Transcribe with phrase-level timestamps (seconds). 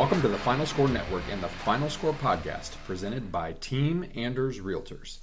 [0.00, 4.58] Welcome to the Final Score Network and the Final Score podcast presented by Team Anders
[4.58, 5.18] Realtors.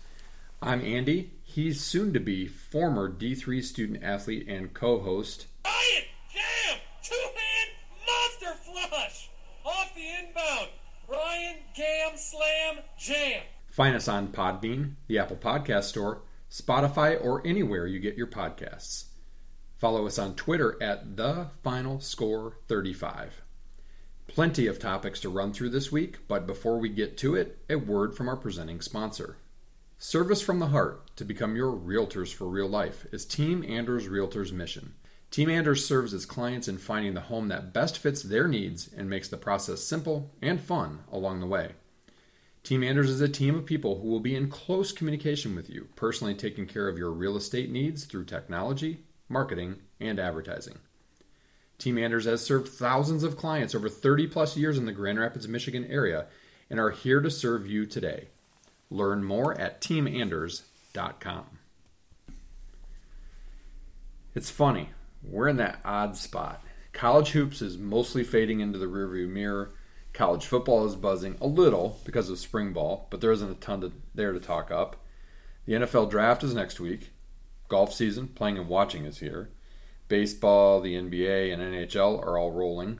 [0.61, 1.31] I'm Andy.
[1.41, 5.47] He's soon to be former D3 student athlete and co host.
[5.65, 7.69] Ryan, jam, two hand
[8.05, 9.31] monster flush
[9.65, 10.69] off the inbound.
[11.07, 13.41] Ryan, gam, slam, jam.
[13.65, 19.05] Find us on Podbean, the Apple Podcast Store, Spotify, or anywhere you get your podcasts.
[19.75, 23.41] Follow us on Twitter at the Final Score 35.
[24.37, 27.75] Plenty of topics to run through this week, but before we get to it, a
[27.75, 29.37] word from our presenting sponsor.
[29.97, 34.51] Service from the heart to become your realtors for real life is Team Anders Realtors'
[34.51, 34.93] mission.
[35.31, 39.09] Team Anders serves its clients in finding the home that best fits their needs and
[39.09, 41.71] makes the process simple and fun along the way.
[42.61, 45.87] Team Anders is a team of people who will be in close communication with you,
[45.95, 50.77] personally taking care of your real estate needs through technology, marketing, and advertising.
[51.77, 55.47] Team Anders has served thousands of clients over 30 plus years in the Grand Rapids,
[55.47, 56.27] Michigan area
[56.69, 58.27] and are here to serve you today.
[58.89, 61.45] Learn more at teamanders.com.
[64.35, 64.89] It's funny,
[65.23, 66.63] we're in that odd spot.
[66.93, 69.73] College hoops is mostly fading into the rearview mirror.
[70.13, 73.81] College football is buzzing a little because of spring ball, but there isn't a ton
[73.81, 74.95] to, there to talk up.
[75.65, 77.09] The NFL draft is next week.
[77.67, 79.49] Golf season, playing and watching, is here.
[80.07, 82.99] Baseball, the NBA, and NHL are all rolling.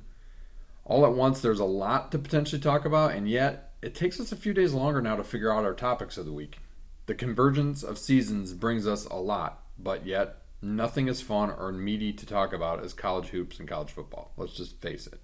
[0.85, 4.31] All at once, there's a lot to potentially talk about, and yet it takes us
[4.31, 6.59] a few days longer now to figure out our topics of the week.
[7.05, 12.11] The convergence of seasons brings us a lot, but yet nothing as fun or meaty
[12.13, 14.33] to talk about as college hoops and college football.
[14.37, 15.21] Let's just face it.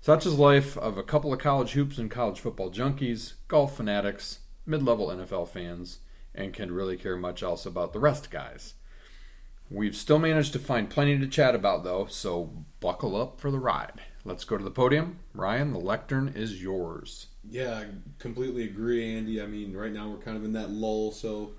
[0.00, 4.40] Such is life of a couple of college hoops and college football junkies, golf fanatics,
[4.64, 5.98] mid level NFL fans,
[6.34, 8.74] and can really care much else about the rest guys.
[9.70, 12.50] We've still managed to find plenty to chat about, though, so
[12.80, 14.00] buckle up for the ride.
[14.24, 15.20] Let's go to the podium.
[15.32, 17.28] Ryan, the lectern is yours.
[17.48, 17.86] Yeah, I
[18.18, 19.40] completely agree, Andy.
[19.40, 21.52] I mean, right now we're kind of in that lull, so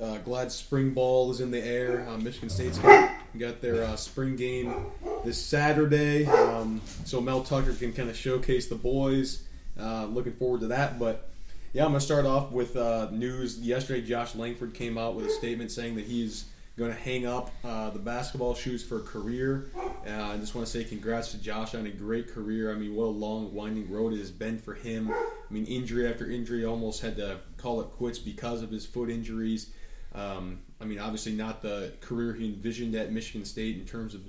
[0.00, 2.08] uh, glad spring ball is in the air.
[2.08, 4.86] Uh, Michigan State's got, got their uh, spring game
[5.24, 9.44] this Saturday, um, so Mel Tucker can kind of showcase the boys.
[9.78, 11.30] Uh, looking forward to that, but
[11.72, 13.58] yeah, I'm going to start off with uh, news.
[13.58, 17.50] Yesterday, Josh Langford came out with a statement saying that he's going to hang up
[17.64, 19.70] uh, the basketball shoes for a career.
[20.06, 22.72] Uh, I just want to say congrats to Josh on a great career.
[22.72, 25.10] I mean, what a long, winding road it has been for him.
[25.10, 29.10] I mean, injury after injury, almost had to call it quits because of his foot
[29.10, 29.70] injuries.
[30.14, 34.22] Um, I mean, obviously not the career he envisioned at Michigan State in terms of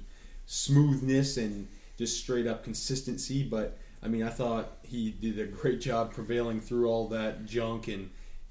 [0.45, 5.79] smoothness and just straight up consistency, but I mean, I thought he did a great
[5.79, 8.09] job prevailing through all that junk and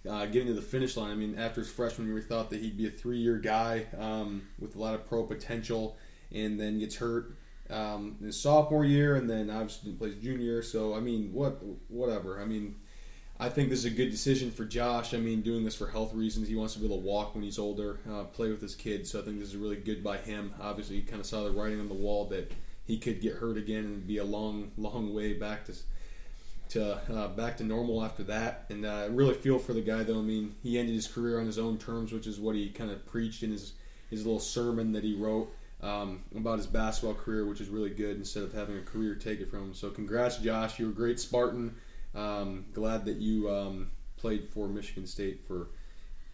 [0.09, 1.11] uh, getting to the finish line.
[1.11, 4.43] I mean, after his freshman year, we thought that he'd be a three-year guy um,
[4.59, 5.97] with a lot of pro potential,
[6.33, 7.37] and then gets hurt
[7.71, 10.63] um, in his sophomore year, and then obviously plays junior.
[10.63, 12.41] So I mean, what whatever.
[12.41, 12.77] I mean,
[13.39, 15.15] I think this is a good decision for Josh.
[15.15, 16.49] I mean, doing this for health reasons.
[16.49, 19.11] He wants to be able to walk when he's older, uh, play with his kids.
[19.11, 20.53] So I think this is really good by him.
[20.61, 22.53] Obviously, he kind of saw the writing on the wall that
[22.85, 25.73] he could get hurt again and be a long, long way back to
[26.71, 28.67] to uh, back to normal after that.
[28.71, 30.19] And uh, really feel for the guy, though.
[30.19, 32.91] I mean, he ended his career on his own terms, which is what he kind
[32.91, 33.75] of preached in his
[34.11, 38.17] his little sermon that he wrote um, about his basketball career, which is really good
[38.17, 39.75] instead of having a career take it from him.
[39.75, 40.79] So, congrats, Josh.
[40.79, 41.75] You're a great Spartan.
[42.15, 45.69] Um, glad that you um, played for Michigan State for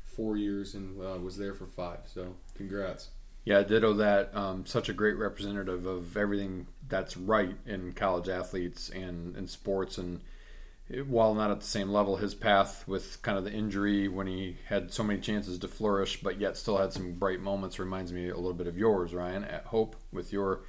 [0.04, 2.00] four years and uh, was there for five.
[2.06, 3.10] So, congrats.
[3.44, 4.34] Yeah, ditto that.
[4.36, 9.98] Um, such a great representative of everything that's right in college athletes and in sports.
[9.98, 10.20] And
[11.06, 14.56] while not at the same level, his path with kind of the injury when he
[14.66, 18.28] had so many chances to flourish, but yet still had some bright moments reminds me
[18.28, 20.60] a little bit of yours, Ryan, at Hope with your,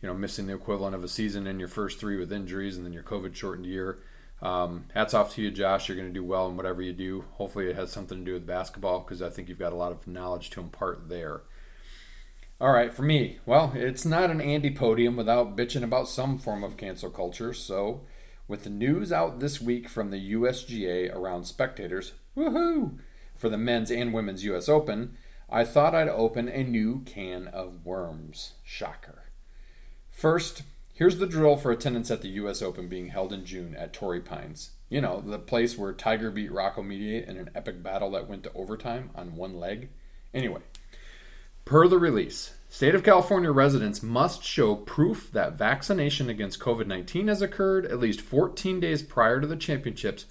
[0.00, 2.86] you know, missing the equivalent of a season in your first three with injuries and
[2.86, 3.98] then your COVID shortened year.
[4.40, 5.88] Um, hats off to you, Josh.
[5.88, 7.24] You're going to do well in whatever you do.
[7.34, 9.92] Hopefully, it has something to do with basketball because I think you've got a lot
[9.92, 11.42] of knowledge to impart there.
[12.60, 16.62] All right, for me, well, it's not an Andy podium without bitching about some form
[16.62, 17.52] of cancel culture.
[17.52, 18.02] So,
[18.46, 22.98] with the news out this week from the USGA around spectators, woohoo,
[23.36, 25.16] for the men's and women's US Open,
[25.50, 28.52] I thought I'd open a new can of worms.
[28.62, 29.24] Shocker.
[30.10, 30.62] First,
[30.94, 34.20] here's the drill for attendance at the US Open being held in June at Torrey
[34.20, 34.70] Pines.
[34.88, 38.44] You know, the place where Tiger beat Rocco Mediate in an epic battle that went
[38.44, 39.90] to overtime on one leg.
[40.32, 40.60] Anyway,
[41.64, 47.28] Per the release, State of California residents must show proof that vaccination against COVID 19
[47.28, 50.24] has occurred at least 14 days prior to the championships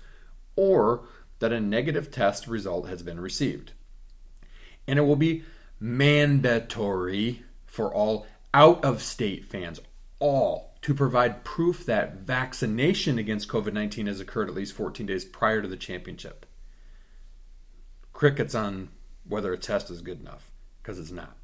[0.56, 1.04] or
[1.40, 3.74] that a negative test result has been received.
[4.88, 5.44] And it will be
[5.80, 9.80] mandatory for all out of state fans,
[10.20, 15.26] all to provide proof that vaccination against COVID 19 has occurred at least 14 days
[15.26, 16.46] prior to the championship.
[18.14, 18.90] Crickets on
[19.28, 20.51] whether a test is good enough,
[20.82, 21.38] because it's not.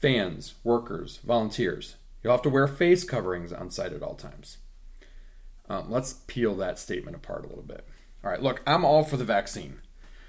[0.00, 4.58] Fans, workers, volunteers, you'll have to wear face coverings on site at all times.
[5.68, 7.86] Um, let's peel that statement apart a little bit.
[8.24, 9.80] All right, look, I'm all for the vaccine.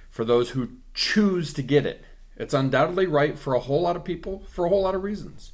[0.10, 2.04] For those who choose to get it,
[2.38, 5.52] it's undoubtedly right for a whole lot of people for a whole lot of reasons.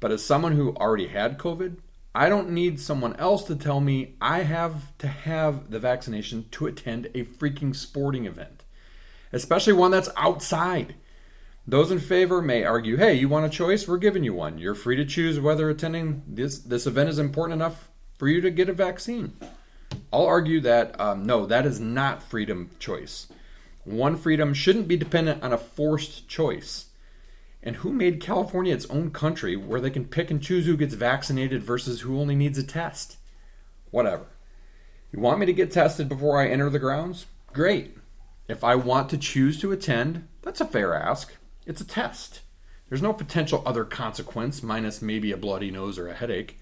[0.00, 1.78] But as someone who already had COVID,
[2.14, 6.66] I don't need someone else to tell me I have to have the vaccination to
[6.66, 8.62] attend a freaking sporting event,
[9.32, 10.94] especially one that's outside.
[11.66, 13.88] Those in favor may argue, "Hey, you want a choice?
[13.88, 14.58] We're giving you one.
[14.58, 18.50] You're free to choose whether attending this this event is important enough for you to
[18.50, 19.32] get a vaccine."
[20.12, 23.28] I'll argue that um, no, that is not freedom of choice.
[23.84, 26.86] One freedom shouldn't be dependent on a forced choice.
[27.62, 30.94] And who made California its own country where they can pick and choose who gets
[30.94, 33.16] vaccinated versus who only needs a test?
[33.90, 34.26] Whatever.
[35.12, 37.26] You want me to get tested before I enter the grounds?
[37.52, 37.96] Great.
[38.48, 41.32] If I want to choose to attend, that's a fair ask.
[41.66, 42.40] It's a test.
[42.88, 46.58] There's no potential other consequence, minus maybe a bloody nose or a headache.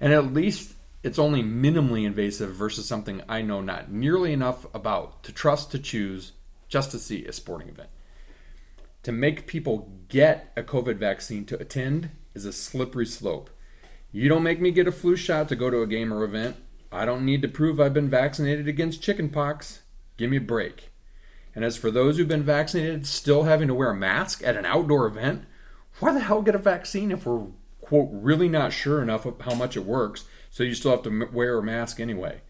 [0.00, 5.22] And at least it's only minimally invasive versus something I know not nearly enough about
[5.24, 6.32] to trust to choose
[6.68, 7.90] just to see a sporting event.
[9.02, 13.50] To make people get a COVID vaccine to attend is a slippery slope.
[14.12, 16.56] You don't make me get a flu shot to go to a game or event.
[16.90, 19.82] I don't need to prove I've been vaccinated against chickenpox.
[20.16, 20.93] Give me a break.
[21.54, 24.66] And as for those who've been vaccinated still having to wear a mask at an
[24.66, 25.44] outdoor event,
[26.00, 27.46] why the hell get a vaccine if we're,
[27.80, 31.28] quote, really not sure enough of how much it works, so you still have to
[31.32, 32.40] wear a mask anyway?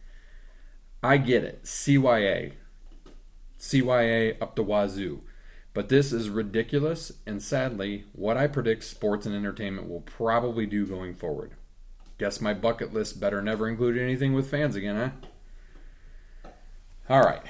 [1.02, 1.64] I get it.
[1.64, 2.52] CYA.
[3.58, 5.22] CYA up the wazoo.
[5.74, 10.86] But this is ridiculous, and sadly, what I predict sports and entertainment will probably do
[10.86, 11.52] going forward.
[12.16, 15.12] Guess my bucket list better never include anything with fans again,
[16.44, 16.50] huh?
[17.10, 17.42] All right.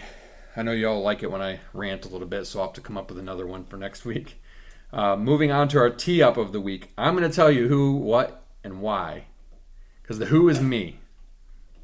[0.56, 2.74] I know you all like it when I rant a little bit, so I'll have
[2.74, 4.40] to come up with another one for next week.
[4.92, 7.66] Uh, moving on to our tee up of the week, I'm going to tell you
[7.66, 9.24] who, what, and why.
[10.00, 11.00] Because the who is me.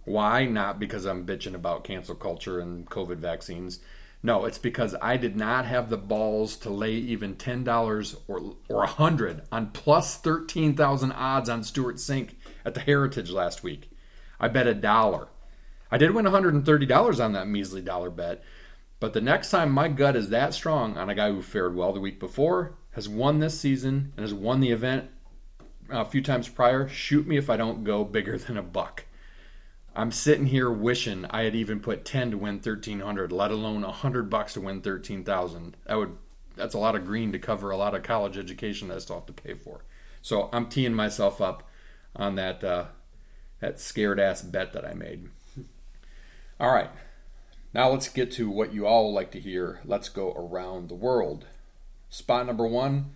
[0.04, 0.44] Why?
[0.44, 3.80] Not because I'm bitching about cancel culture and COVID vaccines.
[4.22, 8.54] No, it's because I did not have the balls to lay even ten dollars or
[8.68, 12.34] or a hundred on plus thirteen thousand odds on Stewart Cink
[12.64, 13.90] at the Heritage last week.
[14.38, 15.26] I bet a dollar.
[15.90, 18.42] I did win $130 on that measly dollar bet,
[19.00, 21.92] but the next time my gut is that strong on a guy who fared well
[21.92, 25.10] the week before, has won this season, and has won the event
[25.88, 29.06] a few times prior, shoot me if I don't go bigger than a buck.
[29.94, 34.30] I'm sitting here wishing I had even put 10 to win 1300, let alone 100
[34.30, 35.76] bucks to win 13,000.
[35.86, 36.16] That would
[36.56, 39.26] that's a lot of green to cover a lot of college education I still have
[39.26, 39.84] to pay for.
[40.20, 41.68] So I'm teeing myself up
[42.14, 42.86] on that uh,
[43.60, 45.28] that scared ass bet that I made.
[46.60, 46.90] All right.
[47.72, 49.80] Now let's get to what you all like to hear.
[49.84, 51.46] Let's go around the world.
[52.08, 53.12] Spot number 1,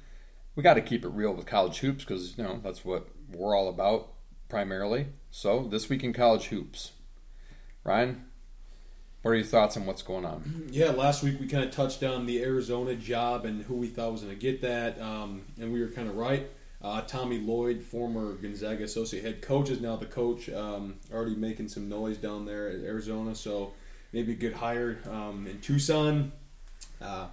[0.55, 3.56] we got to keep it real with college hoops because you know that's what we're
[3.56, 4.12] all about
[4.49, 5.09] primarily.
[5.31, 6.93] So, this week in college hoops.
[7.83, 8.27] Ryan,
[9.23, 10.69] what are your thoughts on what's going on?
[10.71, 14.13] Yeah, last week we kind of touched on the Arizona job and who we thought
[14.13, 16.49] was going to get that, um, and we were kind of right.
[16.81, 20.49] Uh, Tommy Lloyd, former Gonzaga associate head coach, is now the coach.
[20.51, 23.73] Um, already making some noise down there at Arizona, so
[24.15, 26.31] maybe a good hire um, in Tucson.
[27.03, 27.27] Uh,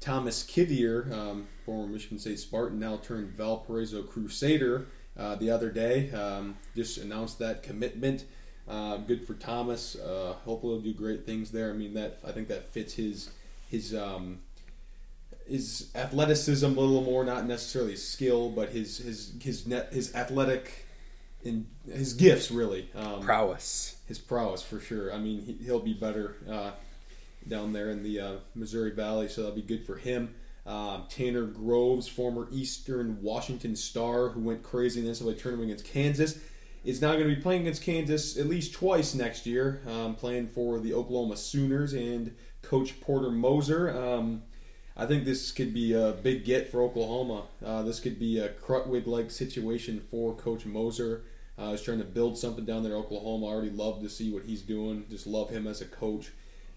[0.00, 4.86] Thomas Kithier, um, former Michigan State Spartan, now turned Valparaiso Crusader
[5.16, 6.10] uh, the other day.
[6.10, 8.24] Um, just announced that commitment.
[8.66, 9.94] Uh, good for Thomas.
[9.94, 11.70] Uh, hopefully, he'll do great things there.
[11.70, 13.30] I mean, that I think that fits his
[13.68, 14.40] his um,
[15.46, 20.81] his athleticism a little more, not necessarily skill, but his his his net his athletic
[21.44, 22.88] in his gifts really.
[22.94, 23.96] Um, prowess.
[24.06, 25.12] His prowess for sure.
[25.12, 26.70] I mean, he, will be better uh,
[27.48, 30.34] down there in the uh, Missouri Valley, so that'll be good for him.
[30.64, 35.86] Um, Tanner Groves, former Eastern Washington star who went crazy in the NCAA tournament against
[35.86, 36.38] Kansas,
[36.84, 40.48] is now going to be playing against Kansas at least twice next year, um, playing
[40.48, 43.90] for the Oklahoma Sooners and Coach Porter Moser.
[43.90, 44.42] Um,
[44.96, 47.44] I think this could be a big get for Oklahoma.
[47.64, 51.24] Uh, this could be a Krutwig like situation for Coach Moser.
[51.58, 53.46] Uh, he's trying to build something down there in Oklahoma.
[53.46, 55.04] I already love to see what he's doing.
[55.10, 56.30] Just love him as a coach.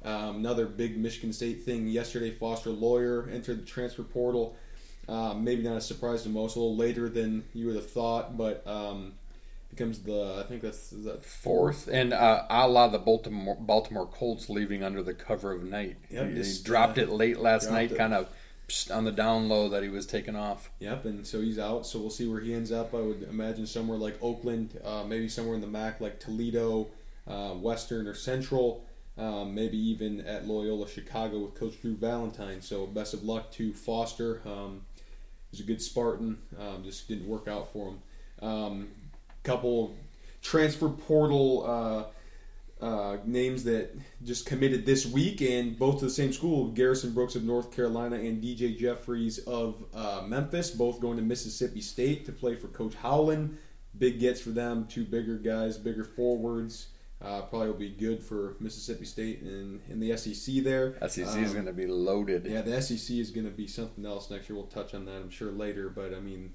[0.03, 4.55] Um, another big Michigan State thing yesterday, Foster Loyer entered the transfer portal.
[5.08, 8.38] Uh, maybe not a surprise to most, a little later than you would have thought,
[8.38, 9.13] but um,
[9.70, 14.50] becomes the I think that's that fourth, and uh, a la the Baltimore Baltimore Colts
[14.50, 15.98] leaving under the cover of night.
[16.10, 17.98] Yep, they just, dropped uh, it late last night, it.
[17.98, 18.29] kind of
[18.92, 20.70] on the down low that he was taken off.
[20.80, 21.86] Yep, and so he's out.
[21.86, 22.94] So we'll see where he ends up.
[22.94, 26.88] I would imagine somewhere like Oakland, uh, maybe somewhere in the MAC like Toledo,
[27.28, 28.86] uh, Western, or Central.
[29.18, 32.62] Um, maybe even at Loyola Chicago with Coach Drew Valentine.
[32.62, 34.42] So best of luck to Foster.
[34.46, 34.82] Um,
[35.52, 36.38] he's a good Spartan.
[36.60, 38.02] Um, just didn't work out for him.
[38.42, 38.88] Um,
[39.44, 39.96] couple
[40.42, 42.04] transfer portal uh,
[42.82, 43.91] uh, names that
[44.24, 46.67] just committed this week, and both to the same school.
[46.72, 51.82] Garrison Brooks of North Carolina and DJ Jeffries of uh, Memphis, both going to Mississippi
[51.82, 53.58] State to play for Coach Howland.
[53.98, 54.88] Big gets for them.
[54.88, 56.88] Two bigger guys, bigger forwards.
[57.22, 60.96] Uh, probably will be good for Mississippi State and in the SEC there.
[61.08, 62.46] SEC Um, is going to be loaded.
[62.46, 64.58] yeah, the SEC is going to be something else next year.
[64.58, 65.88] We'll touch on that, I'm sure, later.
[65.88, 66.53] But I mean,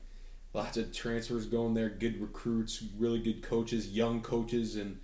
[0.53, 5.01] lots of transfers going there, good recruits, really good coaches, young coaches, and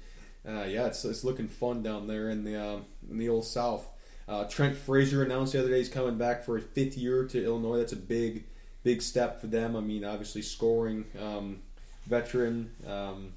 [0.48, 3.86] uh, yeah, it's, it's looking fun down there in the um, in the old South.
[4.28, 7.44] Uh, Trent Frazier announced the other day he's coming back for a fifth year to
[7.44, 7.78] Illinois.
[7.78, 8.44] That's a big,
[8.82, 9.76] big step for them.
[9.76, 11.62] I mean, obviously scoring um,
[12.06, 12.70] veteran.
[12.86, 13.34] Um,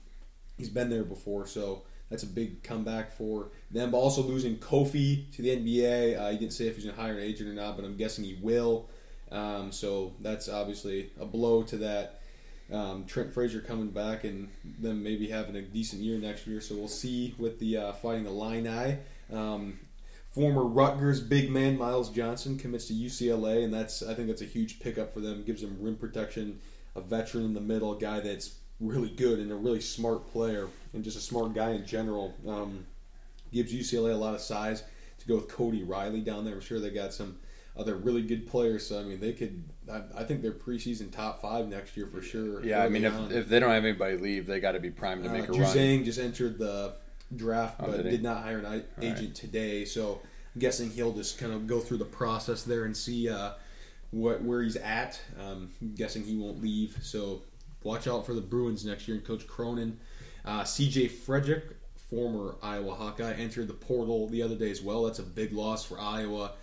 [0.58, 3.92] he's been there before, so that's a big comeback for them.
[3.92, 6.20] But also losing Kofi to the NBA.
[6.20, 7.96] Uh, he didn't say if he's going to hire an agent or not, but I'm
[7.96, 8.90] guessing he will.
[9.32, 12.19] Um, so that's obviously a blow to that.
[12.72, 14.50] Um, Trent Frazier coming back and
[14.80, 16.62] them maybe having a decent year next year.
[16.62, 18.98] So we'll see with the uh, fighting the Illini.
[19.34, 19.80] Um,
[20.32, 24.46] former Rutgers big man Myles Johnson commits to UCLA, and that's I think that's a
[24.46, 25.44] huge pickup for them.
[25.44, 26.60] Gives them rim protection,
[26.96, 30.68] a veteran in the middle, a guy that's really good and a really smart player,
[30.94, 32.36] and just a smart guy in general.
[32.48, 32.86] Um,
[33.52, 34.84] gives UCLA a lot of size
[35.20, 36.54] to go with Cody Riley down there.
[36.54, 37.38] I'm sure they got some
[37.78, 38.86] other really good players.
[38.88, 39.64] So I mean, they could.
[39.92, 42.64] I, I think they're preseason top five next year for sure.
[42.64, 43.32] Yeah, I mean, if, on.
[43.32, 45.52] if they don't have anybody leave, they got to be primed to Uh, make a
[45.52, 46.04] Juzang run.
[46.06, 46.94] just entered the
[47.36, 49.86] draft, Oh, but did did, not hire an agent today.
[49.86, 50.22] So
[50.56, 53.52] I'm guessing he'll just kind of go through the process there and see uh,
[54.12, 55.20] what where he's at.
[55.40, 56.98] Um, I'm guessing he won't leave.
[57.02, 57.44] So
[57.84, 60.00] watch out for the Bruins next year and Coach Cronin.
[60.46, 61.10] Uh, C.J.
[61.10, 61.76] Frederick,
[62.10, 65.04] former Iowa Hawkeye, entered the portal the other day as well.
[65.04, 66.54] That's a big loss for Iowa.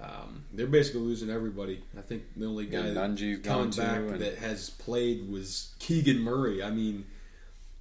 [0.00, 1.82] Um, they're basically losing everybody.
[1.96, 2.94] I think the only guy Yeah, that
[3.42, 6.62] coming back and- that has played was Keegan Murray.
[6.62, 7.04] I mean,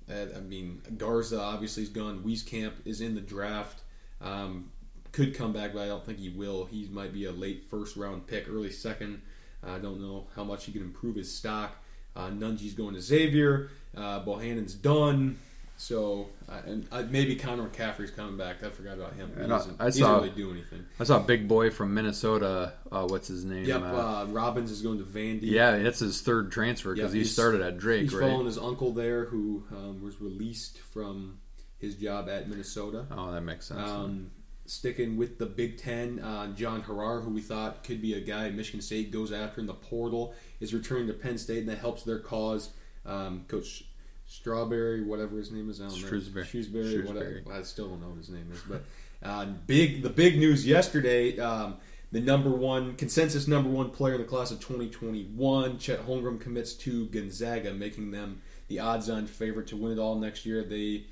[0.10, 2.24] uh, I mean Garza obviously is gone.
[2.24, 3.82] Wieskamp is in the draft.
[4.20, 4.72] Um,
[5.12, 6.66] could come back, but I don't think he will.
[6.66, 9.22] He might be a late first round pick, early second.
[9.64, 11.76] I don't know how much he can improve his stock.
[12.16, 13.70] Uh, Nunge's going to Xavier.
[13.96, 15.38] Uh, Bohannon's done.
[15.80, 18.64] So uh, and uh, maybe Connor McCaffrey's coming back.
[18.64, 19.32] I forgot about him.
[19.36, 20.86] He And I- doesn't, I he saw- doesn't really do anything.
[21.00, 22.74] I saw a big boy from Minnesota.
[22.92, 23.66] Uh, what's his name?
[23.66, 23.82] Yep.
[23.82, 25.44] Uh, Uh, Robbins is going to Vandy.
[25.44, 28.28] yeah, that's his third transfer because Yeah, he started at Drake, He's right?
[28.28, 31.40] following his uncle there, who um, was released from
[31.78, 33.06] his job at Minnesota.
[33.12, 33.80] Oh, that makes sense.
[33.88, 34.32] Um,
[34.66, 38.50] sticking with the Big Ten, uh, John Harrar, who we thought could be a guy
[38.50, 42.02] Michigan State goes after in the portal, is returning to Penn State, and that helps
[42.04, 42.72] their cause.
[43.06, 43.84] Um, Coach
[44.28, 46.08] Strawberry, whatever his name is, I don't know.
[46.08, 46.46] Shrewsberry.
[46.46, 47.08] Shrewsberry, Shrewsberry.
[47.08, 47.44] whatever.
[47.52, 48.84] I still don't know what his name is, but
[49.24, 50.04] uh, big.
[50.04, 51.40] The big news yesterday.
[51.40, 51.78] Um,
[52.12, 56.74] the number one consensus number one player in the class of 2021, Chet Holmgren commits
[56.74, 60.64] to Gonzaga, making them the odds-on favorite to win it all next year.
[60.64, 61.06] They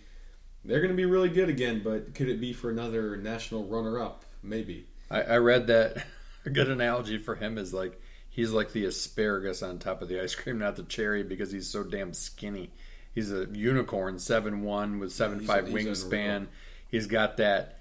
[0.64, 4.26] they're going to be really good again, but could it be for another national runner-up?
[4.42, 4.88] Maybe.
[5.12, 6.06] I, I read that
[6.46, 10.22] a good analogy for him is like he's like the asparagus on top of the
[10.22, 12.72] ice cream, not the cherry, because he's so damn skinny.
[13.16, 16.48] He's a unicorn, seven one with seven He's- five wingspan.
[16.92, 17.80] He's got that,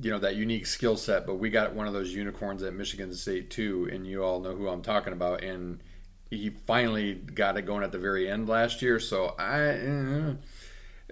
[0.00, 1.26] you know, that unique skill set.
[1.26, 4.54] But we got one of those unicorns at Michigan State too, and you all know
[4.56, 5.44] who I'm talking about.
[5.44, 5.80] And
[6.30, 8.98] he finally got it going at the very end last year.
[8.98, 9.60] So I.
[9.60, 10.32] eh,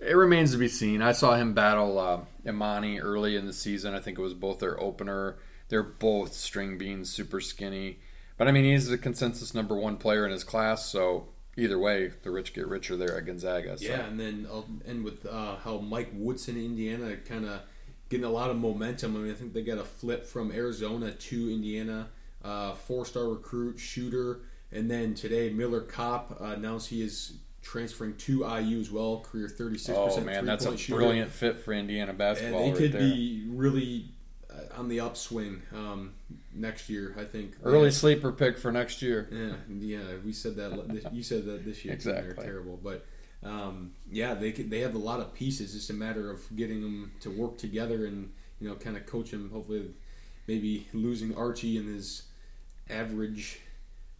[0.02, 1.00] it remains to be seen.
[1.02, 3.94] I saw him battle uh, Emoni early in the season.
[3.94, 5.36] I think it was both their opener.
[5.68, 8.00] They're both string beans, super skinny.
[8.36, 10.84] But I mean, he's the consensus number one player in his class.
[10.86, 13.78] So either way, the rich get richer there at Gonzaga.
[13.78, 13.84] So.
[13.84, 17.60] Yeah, and then I'll end with uh, how Mike Woodson, Indiana, kind of
[18.08, 19.16] getting a lot of momentum.
[19.16, 22.08] I mean, I think they got a flip from Arizona to Indiana.
[22.44, 28.40] Uh, four-star recruit, shooter, and then today Miller Kopp uh, announced he is transferring to
[28.40, 29.20] IU as well.
[29.20, 30.26] Career thirty-six percent.
[30.26, 30.98] man, that's a shooter.
[30.98, 32.64] brilliant fit for Indiana basketball.
[32.64, 33.00] and they right could there.
[33.00, 34.13] be really uh,
[34.76, 36.14] on the upswing um,
[36.54, 37.14] next year.
[37.18, 39.28] I think early sleeper pick for next year.
[39.30, 41.10] Yeah, yeah, we said that.
[41.12, 41.96] You said that this year.
[41.96, 42.44] too, They're Exactly.
[42.44, 43.06] terrible, but
[43.42, 45.74] um, yeah, they could, they have a lot of pieces.
[45.74, 49.30] It's a matter of getting them to work together and you know kind of coach
[49.30, 49.50] them.
[49.50, 49.90] Hopefully,
[50.46, 52.22] maybe losing Archie and his
[52.90, 53.60] average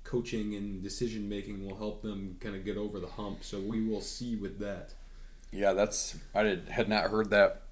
[0.04, 3.42] coaching and decision making will help them kind of get over the hump.
[3.42, 4.92] So we will see with that.
[5.50, 7.62] Yeah, that's I did, had not heard that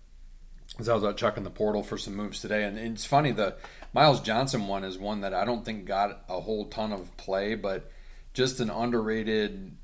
[0.79, 3.57] As I was out checking the portal for some moves today, and it's funny the
[3.93, 7.55] Myles Johnson one is one that I don't think got a whole ton of play,
[7.55, 7.91] but
[8.33, 9.77] just an underrated,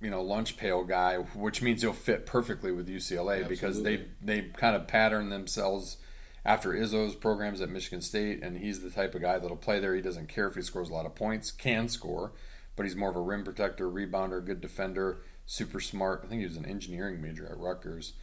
[0.00, 4.42] you know, lunch pail guy, which means he'll fit perfectly with UCLA because they they
[4.42, 5.98] kind of pattern themselves
[6.44, 9.94] after Izzo's programs at Michigan State, and he's the type of guy that'll play there.
[9.94, 12.32] He doesn't care if he scores a lot of points, can score,
[12.76, 16.22] but he's more of a rim protector, rebounder, good defender, super smart.
[16.24, 18.14] I think he was an engineering major at Rutgers.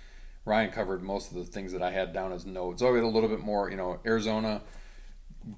[0.48, 2.82] Ryan covered most of the things that I had down as notes.
[2.82, 4.62] Oh, we had a little bit more, you know, Arizona,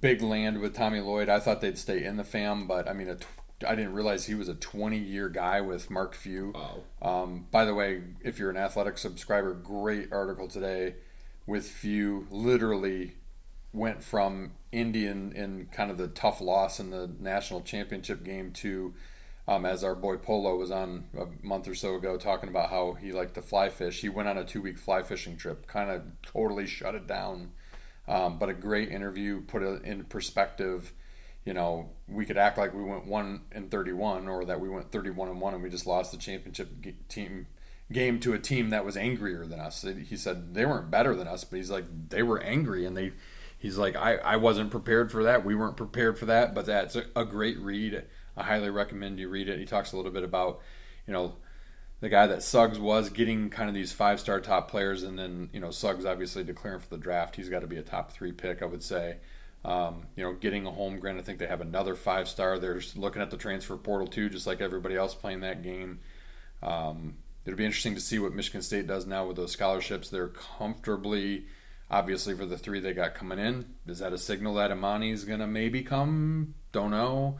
[0.01, 1.29] big land with Tommy Lloyd.
[1.29, 3.15] I thought they'd stay in the fam, but I mean,
[3.67, 6.53] I didn't realize he was a 20 year guy with Mark Few.
[6.55, 6.81] Wow.
[7.03, 10.95] Um, by the way, if you're an athletic subscriber, great article today
[11.45, 12.25] with Few.
[12.31, 13.13] Literally
[13.71, 18.95] went from Indian in kind of the tough loss in the national championship game to,
[19.49, 22.93] um, as our boy Polo was on a month or so ago talking about how
[22.93, 24.01] he liked to fly fish.
[24.01, 27.51] He went on a two week fly fishing trip, kind of totally shut it down.
[28.07, 30.93] Um, but a great interview, put it in perspective
[31.45, 34.91] you know, we could act like we went one and thirty-one, or that we went
[34.91, 36.69] thirty-one and one, and we just lost the championship
[37.07, 37.47] team
[37.91, 39.81] game to a team that was angrier than us.
[39.81, 43.13] He said they weren't better than us, but he's like they were angry, and they.
[43.57, 45.43] He's like I, I wasn't prepared for that.
[45.43, 48.05] We weren't prepared for that, but that's a, a great read.
[48.39, 49.59] I highly recommend you read it.
[49.59, 50.61] He talks a little bit about,
[51.05, 51.35] you know,
[51.99, 55.49] the guy that Suggs was getting kind of these five star top players, and then
[55.51, 57.35] you know Suggs obviously declaring for the draft.
[57.35, 59.17] He's got to be a top three pick, I would say.
[59.65, 61.19] Um, you know, getting a Holmgren.
[61.19, 62.57] I think they have another five star.
[62.57, 65.99] They're looking at the transfer portal too, just like everybody else playing that game.
[66.63, 67.15] Um,
[67.45, 70.09] it'll be interesting to see what Michigan State does now with those scholarships.
[70.09, 71.47] They're comfortably,
[71.91, 73.65] obviously, for the three they got coming in.
[73.85, 76.55] Is that a signal that Emoni's going to maybe come?
[76.71, 77.39] Don't know.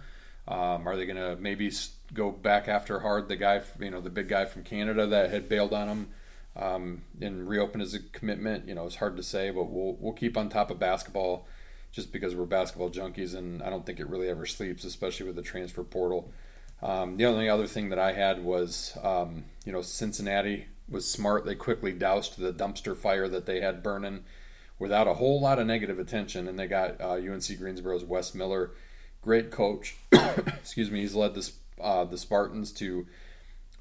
[0.49, 1.71] Um, are they going to maybe
[2.13, 5.47] go back after hard the guy, you know, the big guy from Canada that had
[5.47, 6.07] bailed on him
[6.55, 8.67] um, and reopen his commitment?
[8.67, 11.47] You know, it's hard to say, but we'll we'll keep on top of basketball
[11.91, 15.35] just because we're basketball junkies, and I don't think it really ever sleeps, especially with
[15.35, 16.31] the transfer portal.
[16.81, 21.45] Um, the only other thing that I had was, um, you know, Cincinnati was smart.
[21.45, 24.23] They quickly doused the dumpster fire that they had burning
[24.79, 28.71] without a whole lot of negative attention, and they got uh, UNC Greensboro's Wes Miller,
[29.21, 29.97] great coach.
[30.11, 31.51] Excuse me, he's led the
[31.81, 33.07] uh, the Spartans to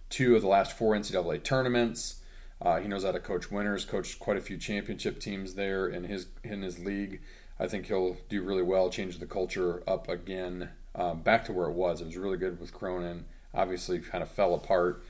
[0.08, 2.16] two of the last four NCAA tournaments.
[2.60, 3.84] Uh, he knows how to coach winners.
[3.84, 7.20] Coached quite a few championship teams there in his in his league.
[7.60, 11.68] I think he'll do really well, change the culture up again, um, back to where
[11.68, 12.00] it was.
[12.00, 13.24] It was really good with Cronin.
[13.52, 15.02] Obviously, kind of fell apart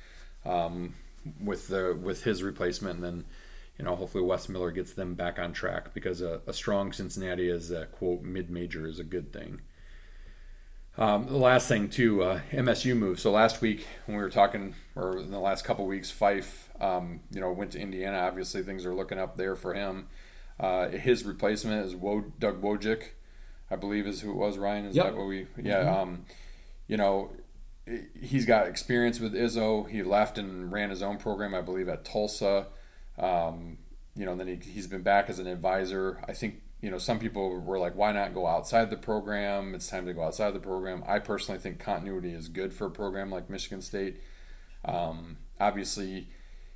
[0.47, 0.95] um,
[1.43, 3.25] with the with his replacement, and then
[3.79, 7.51] you know hopefully Wes Miller gets them back on track because a, a strong Cincinnati
[7.51, 9.61] as a quote mid major is a good thing.
[10.99, 13.21] Um, the last thing too, uh, MSU move.
[13.21, 17.21] So last week when we were talking, or in the last couple weeks, Fife, um,
[17.31, 18.19] you know, went to Indiana.
[18.19, 20.09] Obviously, things are looking up there for him.
[20.59, 23.11] Uh, his replacement is Wo- Doug Wojcik,
[23.71, 24.59] I believe is who it was.
[24.59, 25.07] Ryan, is yep.
[25.07, 25.47] that what we?
[25.63, 25.85] Yeah.
[25.85, 25.97] Mm-hmm.
[25.97, 26.25] Um,
[26.89, 27.31] you know,
[28.21, 29.89] he's got experience with Izzo.
[29.89, 32.67] He left and ran his own program, I believe, at Tulsa.
[33.17, 33.79] Um,
[34.17, 36.21] you know, then he, he's been back as an advisor.
[36.27, 39.75] I think you know some people were like, why not go outside the program?
[39.75, 41.03] It's time to go outside the program.
[41.07, 44.23] I personally think continuity is good for a program like Michigan State.
[44.85, 46.29] Um, obviously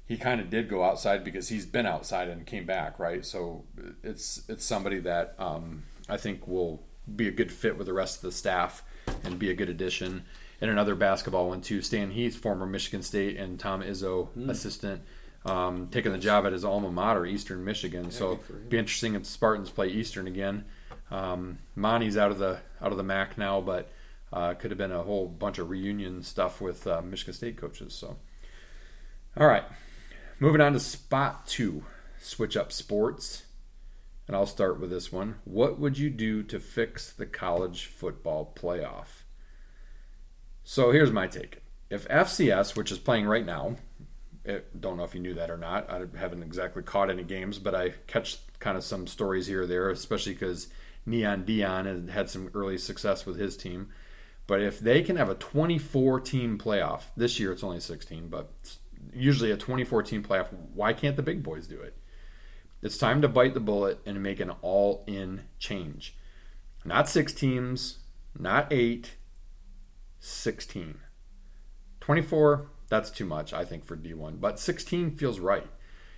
[0.06, 3.24] he kind of did go outside because he's been outside and came back, right?
[3.24, 3.64] So
[4.02, 6.82] it's it's somebody that um, I think will
[7.16, 8.82] be a good fit with the rest of the staff
[9.24, 10.24] and be a good addition.
[10.60, 14.48] And another basketball one too, Stan Heath, former Michigan State and Tom Izzo mm.
[14.48, 15.02] assistant,
[15.44, 18.04] um, taking the job at his alma mater, Eastern Michigan.
[18.04, 20.64] Yeah, so be interesting if the Spartans play Eastern again.
[21.10, 23.90] Um, Monty's out of the out of the MAC now, but
[24.32, 27.94] uh, could have been a whole bunch of reunion stuff with uh, Michigan State coaches.
[27.94, 28.16] So,
[29.36, 29.64] all right,
[30.42, 31.84] Moving on to spot two,
[32.18, 33.44] switch up sports.
[34.26, 35.36] And I'll start with this one.
[35.44, 39.22] What would you do to fix the college football playoff?
[40.64, 41.58] So here's my take.
[41.90, 43.76] If FCS, which is playing right now,
[44.44, 45.90] it, don't know if you knew that or not.
[45.90, 49.66] I haven't exactly caught any games, but I catch kind of some stories here or
[49.66, 50.68] there, especially because
[51.06, 53.88] Neon Deion had had some early success with his team.
[54.46, 58.50] But if they can have a 24 team playoff, this year it's only 16, but
[59.12, 60.48] usually a 2014 playoff.
[60.74, 61.96] Why can't the big boys do it?
[62.82, 66.16] It's time to bite the bullet and make an all in change.
[66.84, 67.98] Not six teams,
[68.36, 69.14] not eight,
[70.18, 70.98] 16.
[72.00, 74.40] 24, that's too much, I think, for D1.
[74.40, 75.66] But 16 feels right.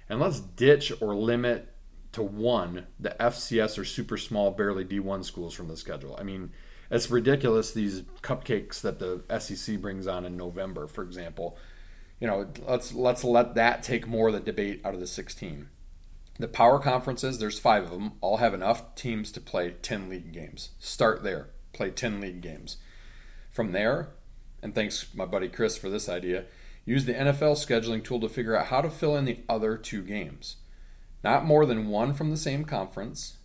[0.09, 1.69] And let's ditch or limit
[2.13, 6.17] to one the FCS or super small, barely D1 schools from the schedule.
[6.19, 6.51] I mean,
[6.91, 11.57] it's ridiculous these cupcakes that the SEC brings on in November, for example
[12.21, 15.69] you know, let's let's let that take more of the debate out of the 16.
[16.39, 20.33] The power conferences, there's five of them, all have enough teams to play 10 league
[20.33, 20.71] games.
[20.79, 22.79] Start there, play 10 league games.
[23.53, 24.09] From there,
[24.63, 26.47] and thanks my buddy Chris for this idea,
[26.85, 30.03] use the NFL scheduling tool to figure out how to fill in the other two
[30.03, 30.57] games.
[31.23, 33.39] Not more than one from the same conference,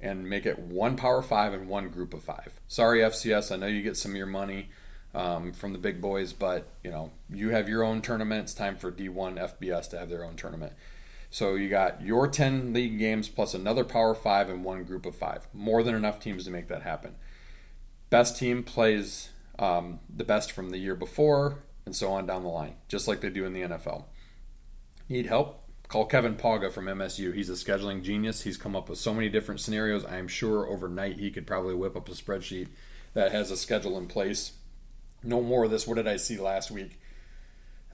[0.00, 2.60] and make it one Power Five and one Group of Five.
[2.68, 4.70] Sorry, FCS, I know you get some of your money
[5.14, 8.42] um, from the big boys, but you know you have your own tournament.
[8.42, 10.72] It's time for D1 FBS to have their own tournament.
[11.30, 15.16] So you got your 10 league games plus another Power Five and one Group of
[15.16, 15.48] Five.
[15.52, 17.16] More than enough teams to make that happen.
[18.10, 22.48] Best team plays um, the best from the year before, and so on down the
[22.48, 24.04] line, just like they do in the NFL.
[25.08, 25.60] Need help?
[25.88, 27.34] Call Kevin Pauga from MSU.
[27.34, 28.42] He's a scheduling genius.
[28.42, 30.04] He's come up with so many different scenarios.
[30.04, 32.68] I'm sure overnight he could probably whip up a spreadsheet
[33.12, 34.52] that has a schedule in place.
[35.22, 35.86] No more of this.
[35.86, 36.98] What did I see last week?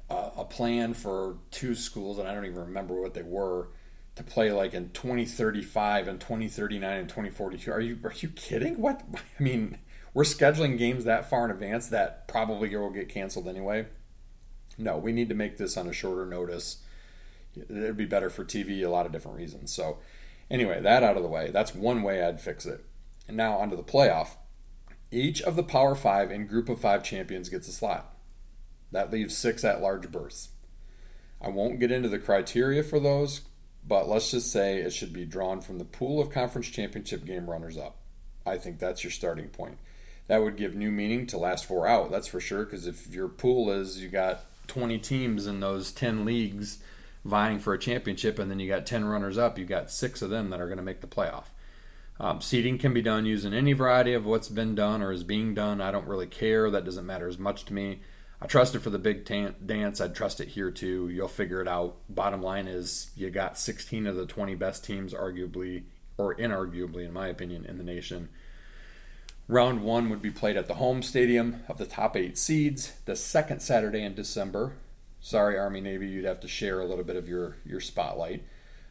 [0.08, 3.68] Uh, a plan for two schools, and I don't even remember what they were,
[4.16, 7.72] to play like in 2035 and 2039 and 2042.
[7.72, 8.80] Are you are you kidding?
[8.80, 9.78] What I mean,
[10.12, 13.86] we're scheduling games that far in advance that probably will get canceled anyway.
[14.78, 16.78] No, we need to make this on a shorter notice.
[17.54, 19.72] It'd be better for TV, a lot of different reasons.
[19.72, 19.98] So,
[20.50, 21.50] anyway, that out of the way.
[21.50, 22.84] That's one way I'd fix it.
[23.28, 24.36] And now onto the playoff.
[25.10, 28.16] Each of the Power Five and Group of Five champions gets a slot.
[28.92, 30.50] That leaves six at large berths.
[31.40, 33.42] I won't get into the criteria for those,
[33.86, 37.48] but let's just say it should be drawn from the pool of conference championship game
[37.48, 37.96] runners up.
[38.46, 39.78] I think that's your starting point.
[40.30, 43.26] That would give new meaning to last four out, that's for sure, because if your
[43.26, 46.78] pool is you got 20 teams in those 10 leagues
[47.24, 50.30] vying for a championship, and then you got 10 runners up, you got six of
[50.30, 51.46] them that are going to make the playoff.
[52.20, 55.52] Um, seeding can be done using any variety of what's been done or is being
[55.52, 55.80] done.
[55.80, 56.70] I don't really care.
[56.70, 57.98] That doesn't matter as much to me.
[58.40, 60.00] I trust it for the big dance.
[60.00, 61.08] I'd trust it here too.
[61.08, 61.96] You'll figure it out.
[62.08, 65.86] Bottom line is you got 16 of the 20 best teams, arguably
[66.18, 68.28] or inarguably, in my opinion, in the nation.
[69.50, 73.16] Round one would be played at the home stadium of the top eight seeds the
[73.16, 74.74] second Saturday in December.
[75.18, 78.44] Sorry, Army Navy, you'd have to share a little bit of your, your spotlight.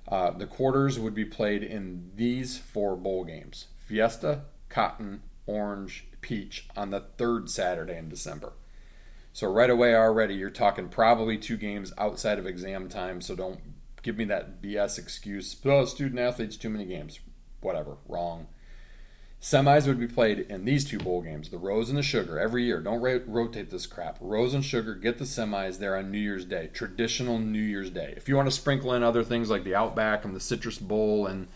[0.06, 6.68] Uh, the quarters would be played in these four bowl games Fiesta, Cotton, Orange, Peach
[6.76, 8.52] on the third Saturday in December.
[9.32, 13.22] So, right away, already, you're talking probably two games outside of exam time.
[13.22, 13.62] So, don't
[14.02, 15.56] give me that BS excuse.
[15.64, 17.22] Oh, student athletes, too many games.
[17.62, 18.48] Whatever, wrong.
[19.42, 22.66] Semis would be played in these two bowl games, the Rose and the Sugar, every
[22.66, 22.82] year.
[22.82, 24.18] Don't ra- rotate this crap.
[24.20, 28.14] Rose and Sugar get the semis there on New Year's Day, traditional New Year's Day.
[28.18, 31.26] If you want to sprinkle in other things like the Outback and the Citrus Bowl
[31.26, 31.48] and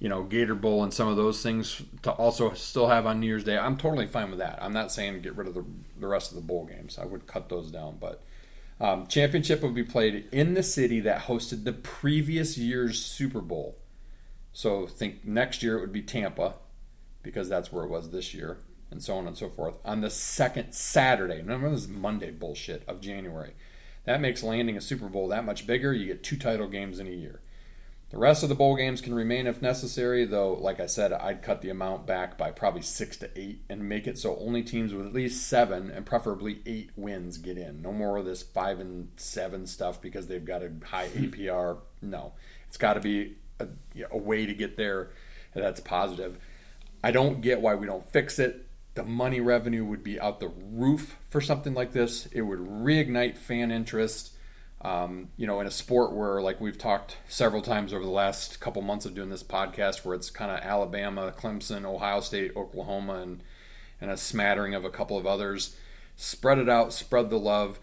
[0.00, 3.28] you know Gator Bowl and some of those things to also still have on New
[3.28, 4.58] Year's Day, I'm totally fine with that.
[4.60, 5.64] I'm not saying get rid of the
[6.00, 6.98] the rest of the bowl games.
[6.98, 8.24] I would cut those down, but
[8.80, 13.76] um, championship would be played in the city that hosted the previous year's Super Bowl.
[14.52, 16.54] So think next year it would be Tampa
[17.22, 18.58] because that's where it was this year,
[18.90, 19.78] and so on and so forth.
[19.84, 23.54] On the second Saturday, of this Monday bullshit of January.
[24.04, 25.92] That makes landing a Super Bowl that much bigger.
[25.92, 27.40] You get two title games in a year.
[28.10, 31.42] The rest of the bowl games can remain if necessary, though, like I said, I'd
[31.42, 34.92] cut the amount back by probably six to eight and make it so only teams
[34.92, 37.82] with at least seven and preferably eight wins get in.
[37.82, 41.26] No more of this five and seven stuff because they've got a high hmm.
[41.26, 41.78] APR.
[42.02, 42.32] No,
[42.66, 43.68] it's got to be a,
[44.10, 45.10] a way to get there
[45.54, 46.36] that's positive.
[47.02, 48.66] I don't get why we don't fix it.
[48.94, 52.26] The money revenue would be out the roof for something like this.
[52.26, 54.32] It would reignite fan interest.
[54.82, 58.60] Um, you know, in a sport where, like we've talked several times over the last
[58.60, 63.14] couple months of doing this podcast, where it's kind of Alabama, Clemson, Ohio State, Oklahoma,
[63.20, 63.42] and
[64.00, 65.76] and a smattering of a couple of others.
[66.16, 67.78] Spread it out, spread the love.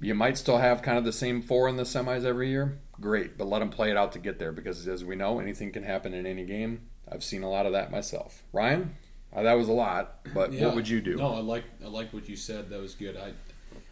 [0.00, 2.80] You might still have kind of the same four in the semis every year.
[3.00, 5.70] Great, but let them play it out to get there because, as we know, anything
[5.70, 6.88] can happen in any game.
[7.10, 8.42] I've seen a lot of that myself.
[8.52, 8.94] Ryan,
[9.34, 10.66] uh, that was a lot, but Yeah.
[10.66, 11.16] what would you do?
[11.16, 12.70] No, I like I like what you said.
[12.70, 13.16] That was good.
[13.16, 13.32] I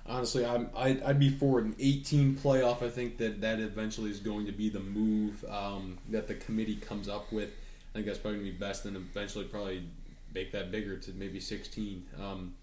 [0.06, 2.82] honestly, I'm I'd, I'd be for an 18 playoff.
[2.82, 6.76] I think that that eventually is going to be the move um, that the committee
[6.76, 7.50] comes up with.
[7.50, 9.82] I think that's probably going to be best, and eventually probably
[10.32, 12.06] make that bigger to maybe 16.
[12.22, 12.54] Um,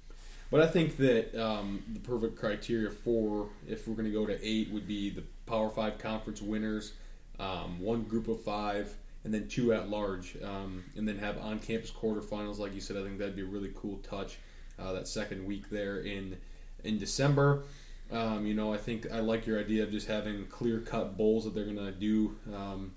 [0.49, 4.39] but I think that um, the perfect criteria for if we're going to go to
[4.41, 6.93] eight would be the Power Five conference winners,
[7.39, 8.93] um, one group of five,
[9.27, 12.59] and then two at large, um, and then have on-campus quarterfinals.
[12.59, 14.37] Like you said, I think that'd be a really cool touch.
[14.79, 16.37] Uh, that second week there in
[16.85, 17.63] in December.
[18.09, 21.53] Um, you know, I think I like your idea of just having clear-cut bowls that
[21.53, 22.37] they're to do.
[22.55, 22.93] Um,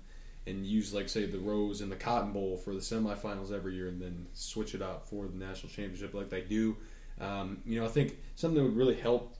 [0.47, 3.89] and use like say the Rose and the Cotton Bowl for the semifinals every year,
[3.89, 6.77] and then switch it out for the national championship like they do.
[7.19, 9.35] Um, you know, I think something that would really help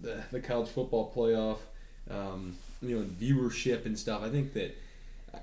[0.00, 1.58] the, the college football playoff,
[2.10, 4.22] um, you know, viewership and stuff.
[4.22, 4.76] I think that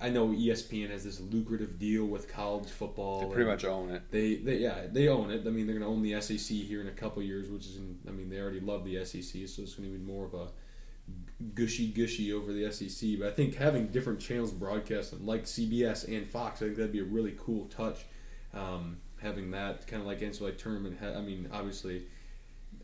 [0.01, 3.21] I know ESPN has this lucrative deal with college football.
[3.21, 4.03] They pretty much own it.
[4.12, 5.43] They, they, yeah, they own it.
[5.45, 7.77] I mean, they're going to own the SEC here in a couple years, which is,
[7.77, 10.34] in, I mean, they already love the SEC, so it's going to be more of
[10.34, 10.47] a
[11.53, 13.19] gushy gushy over the SEC.
[13.19, 16.99] But I think having different channels broadcasting, like CBS and Fox, I think that'd be
[16.99, 18.06] a really cool touch.
[18.53, 20.97] Um, having that kind of like NCAA tournament.
[21.01, 22.03] I mean, obviously,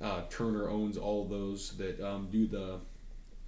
[0.01, 2.79] uh, Turner owns all those that um, do the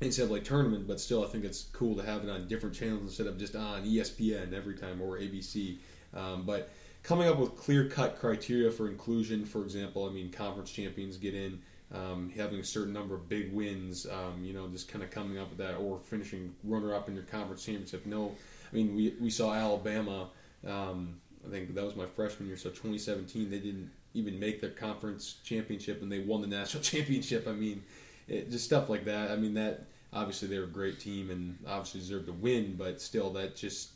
[0.02, 3.28] NCAA tournament, but still, I think it's cool to have it on different channels instead
[3.28, 5.78] of just on ESPN every time or ABC.
[6.14, 6.72] Um, but
[7.04, 11.36] coming up with clear cut criteria for inclusion, for example, I mean, conference champions get
[11.36, 11.62] in.
[11.94, 15.38] Um, having a certain number of big wins, um, you know, just kind of coming
[15.38, 18.06] up with that, or finishing runner up in your conference championship.
[18.06, 18.34] No,
[18.72, 20.30] I mean, we, we saw Alabama.
[20.66, 23.50] Um, I think that was my freshman year, so 2017.
[23.50, 27.46] They didn't even make their conference championship, and they won the national championship.
[27.46, 27.84] I mean,
[28.30, 29.32] it, just stuff like that.
[29.32, 33.32] I mean, that obviously they're a great team and obviously deserve to win, but still,
[33.32, 33.92] that just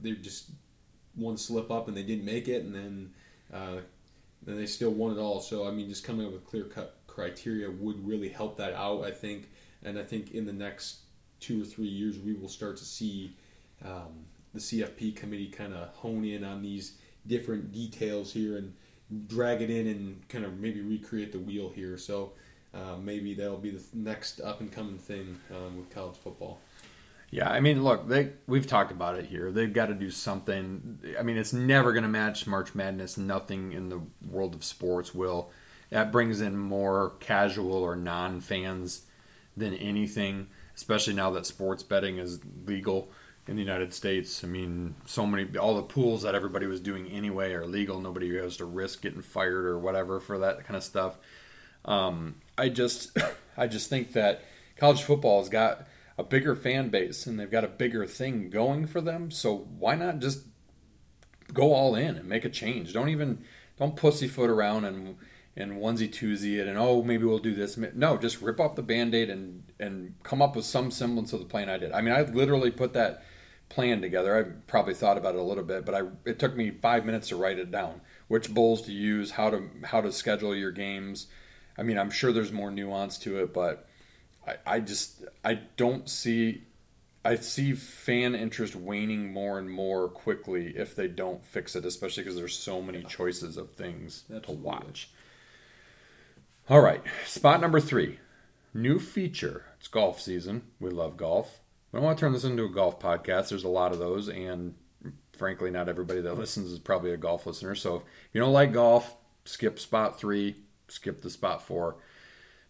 [0.00, 0.50] they're just
[1.14, 3.10] one slip up and they didn't make it, and then
[3.52, 3.76] uh,
[4.42, 5.40] then they still won it all.
[5.40, 9.04] So I mean, just coming up with clear cut criteria would really help that out.
[9.04, 9.48] I think,
[9.82, 11.00] and I think in the next
[11.40, 13.36] two or three years we will start to see
[13.84, 16.94] um, the CFP committee kind of hone in on these
[17.26, 18.74] different details here and
[19.28, 21.98] drag it in and kind of maybe recreate the wheel here.
[21.98, 22.32] So.
[22.78, 26.60] Uh, maybe that'll be the next up and coming thing um, with college football.
[27.30, 29.50] Yeah, I mean, look, they we've talked about it here.
[29.50, 30.98] They've got to do something.
[31.18, 33.18] I mean, it's never going to match March Madness.
[33.18, 35.50] Nothing in the world of sports will.
[35.90, 39.02] That brings in more casual or non fans
[39.56, 43.10] than anything, especially now that sports betting is legal
[43.46, 44.42] in the United States.
[44.44, 48.00] I mean, so many all the pools that everybody was doing anyway are legal.
[48.00, 51.18] Nobody has to risk getting fired or whatever for that kind of stuff.
[51.84, 53.16] Um, I just,
[53.56, 54.42] I just think that
[54.76, 55.86] college football has got
[56.18, 59.30] a bigger fan base and they've got a bigger thing going for them.
[59.30, 60.44] So why not just
[61.52, 62.92] go all in and make a change?
[62.92, 63.44] Don't even
[63.78, 65.16] don't pussyfoot around and
[65.56, 67.76] and onesie twosie it and oh maybe we'll do this.
[67.76, 71.46] No, just rip off the band-aid and and come up with some semblance of the
[71.46, 71.92] plan I did.
[71.92, 73.22] I mean, I literally put that
[73.68, 74.36] plan together.
[74.36, 77.28] I probably thought about it a little bit, but I it took me five minutes
[77.28, 78.00] to write it down.
[78.26, 81.28] Which bowls to use, how to how to schedule your games.
[81.78, 83.88] I mean, I'm sure there's more nuance to it, but
[84.46, 86.64] I, I just I don't see
[87.24, 92.24] I see fan interest waning more and more quickly if they don't fix it, especially
[92.24, 95.10] because there's so many choices of things to watch.
[96.68, 98.18] All right, spot number three,
[98.74, 99.64] new feature.
[99.78, 100.62] It's golf season.
[100.80, 101.60] We love golf.
[101.92, 103.48] We don't want to turn this into a golf podcast.
[103.48, 104.74] There's a lot of those, and
[105.32, 107.74] frankly, not everybody that listens is probably a golf listener.
[107.74, 110.56] So if you don't like golf, skip spot three,
[110.88, 111.96] skip the spot four.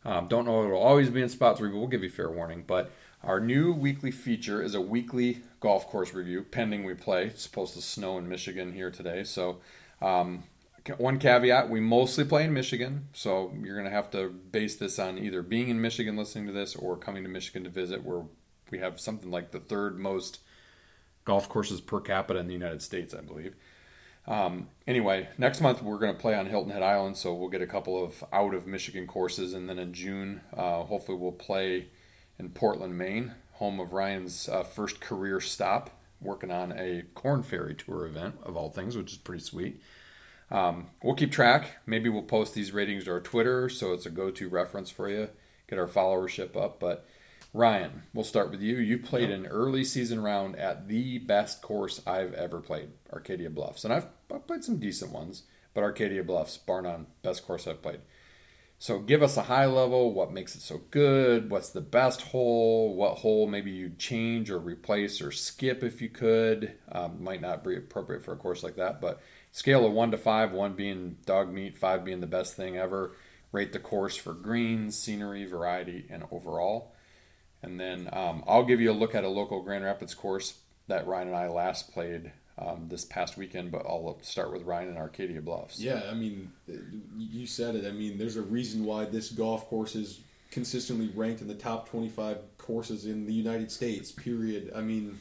[0.05, 2.65] Um, don't know it'll always be in spot three, but we'll give you fair warning.
[2.67, 2.91] But
[3.23, 7.27] our new weekly feature is a weekly golf course review, pending we play.
[7.27, 9.25] It's supposed to snow in Michigan here today.
[9.25, 9.59] So,
[10.01, 10.45] um,
[10.97, 13.09] one caveat we mostly play in Michigan.
[13.13, 16.53] So, you're going to have to base this on either being in Michigan listening to
[16.53, 18.23] this or coming to Michigan to visit, where
[18.71, 20.39] we have something like the third most
[21.25, 23.55] golf courses per capita in the United States, I believe.
[24.29, 27.63] Um, anyway, next month we're going to play on Hilton Head Island, so we'll get
[27.63, 31.89] a couple of out of Michigan courses, and then in June, uh, hopefully, we'll play
[32.39, 37.75] in Portland, Maine, home of Ryan's uh, first career stop, working on a Korn Ferry
[37.75, 39.81] Tour event of all things, which is pretty sweet.
[40.51, 41.79] Um, we'll keep track.
[41.87, 45.31] Maybe we'll post these ratings to our Twitter, so it's a go-to reference for you.
[45.69, 47.07] Get our followership up, but.
[47.55, 48.77] Ryan, we'll start with you.
[48.77, 53.85] You played an early season round at the best course I've ever played, Arcadia Bluffs.
[53.85, 57.83] And I've, I've played some decent ones, but Arcadia Bluffs, bar none, best course I've
[57.83, 58.01] played.
[58.81, 62.95] So give us a high level, what makes it so good, what's the best hole,
[62.95, 66.75] what hole maybe you'd change or replace or skip if you could.
[66.93, 70.19] Um, might not be appropriate for a course like that, but scale of 1 to
[70.19, 73.17] 5, 1 being dog meat, 5 being the best thing ever.
[73.51, 76.95] Rate the course for greens, scenery, variety, and overall.
[77.63, 81.07] And then um, I'll give you a look at a local Grand Rapids course that
[81.07, 84.97] Ryan and I last played um, this past weekend, but I'll start with Ryan in
[84.97, 85.81] Arcadia Bluffs.
[85.81, 86.53] Yeah, I mean,
[87.17, 87.87] you said it.
[87.87, 91.89] I mean, there's a reason why this golf course is consistently ranked in the top
[91.89, 94.73] 25 courses in the United States, period.
[94.75, 95.21] I mean,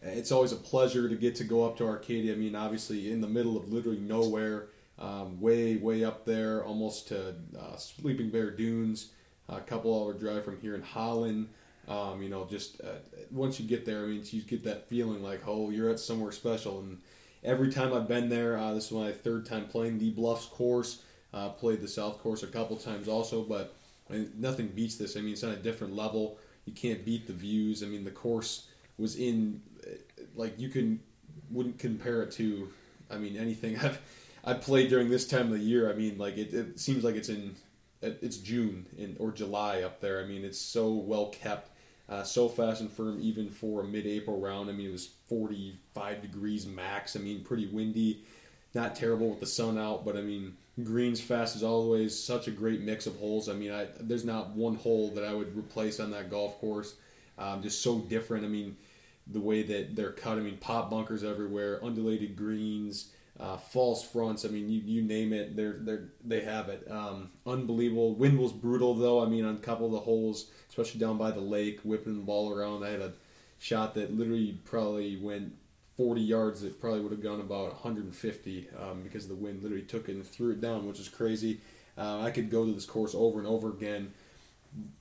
[0.00, 2.32] it's always a pleasure to get to go up to Arcadia.
[2.32, 7.08] I mean, obviously, in the middle of literally nowhere, um, way, way up there, almost
[7.08, 9.12] to uh, Sleeping Bear Dunes,
[9.56, 11.48] a couple hour drive from here in Holland.
[11.88, 12.98] Um, you know, just uh,
[13.30, 16.32] once you get there, I mean, you get that feeling like, oh, you're at somewhere
[16.32, 16.80] special.
[16.80, 16.98] And
[17.42, 21.02] every time I've been there, uh, this is my third time playing the Bluffs course.
[21.34, 23.74] Uh, played the South course a couple times also, but
[24.10, 25.16] I mean, nothing beats this.
[25.16, 26.38] I mean, it's on a different level.
[26.66, 27.82] You can't beat the views.
[27.82, 29.62] I mean, the course was in
[30.34, 31.00] like you can
[31.50, 32.68] wouldn't compare it to.
[33.10, 34.00] I mean anything I've
[34.44, 35.90] I played during this time of the year.
[35.90, 37.54] I mean like it, it seems like it's in
[38.02, 40.20] it's June in or July up there.
[40.20, 41.70] I mean it's so well kept.
[42.08, 44.68] Uh, so fast and firm, even for a mid-April round.
[44.68, 47.16] I mean, it was 45 degrees max.
[47.16, 48.24] I mean, pretty windy,
[48.74, 52.22] not terrible with the sun out, but I mean, greens fast as always.
[52.22, 53.48] Such a great mix of holes.
[53.48, 56.96] I mean, I, there's not one hole that I would replace on that golf course.
[57.38, 58.44] Um, just so different.
[58.44, 58.76] I mean,
[59.26, 60.38] the way that they're cut.
[60.38, 63.08] I mean, pop bunkers everywhere, undulated greens,
[63.40, 64.44] uh, false fronts.
[64.44, 66.86] I mean, you, you name it, they're they're, they have it.
[66.90, 68.14] Um, unbelievable.
[68.14, 69.22] Wind was brutal though.
[69.22, 72.24] I mean, on a couple of the holes, especially down by the lake, whipping the
[72.24, 72.84] ball around.
[72.84, 73.12] I had a
[73.58, 75.54] shot that literally probably went
[75.96, 76.62] 40 yards.
[76.62, 80.26] It probably would have gone about 150 um, because the wind literally took it and
[80.26, 81.60] threw it down, which is crazy.
[81.96, 84.12] Uh, I could go to this course over and over again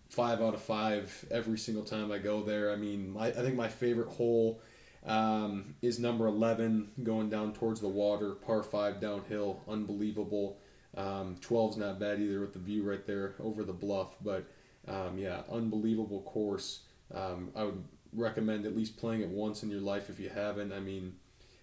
[0.09, 2.71] five out of five every single time I go there.
[2.71, 4.61] I mean, my, I think my favorite hole
[5.05, 10.57] um, is number 11 going down towards the water, par 5 downhill, unbelievable.
[10.95, 14.45] Um, 12's not bad either with the view right there over the bluff, but
[14.87, 16.81] um, yeah, unbelievable course.
[17.13, 17.83] Um, I would
[18.13, 20.73] recommend at least playing it once in your life if you haven't.
[20.73, 21.15] I mean,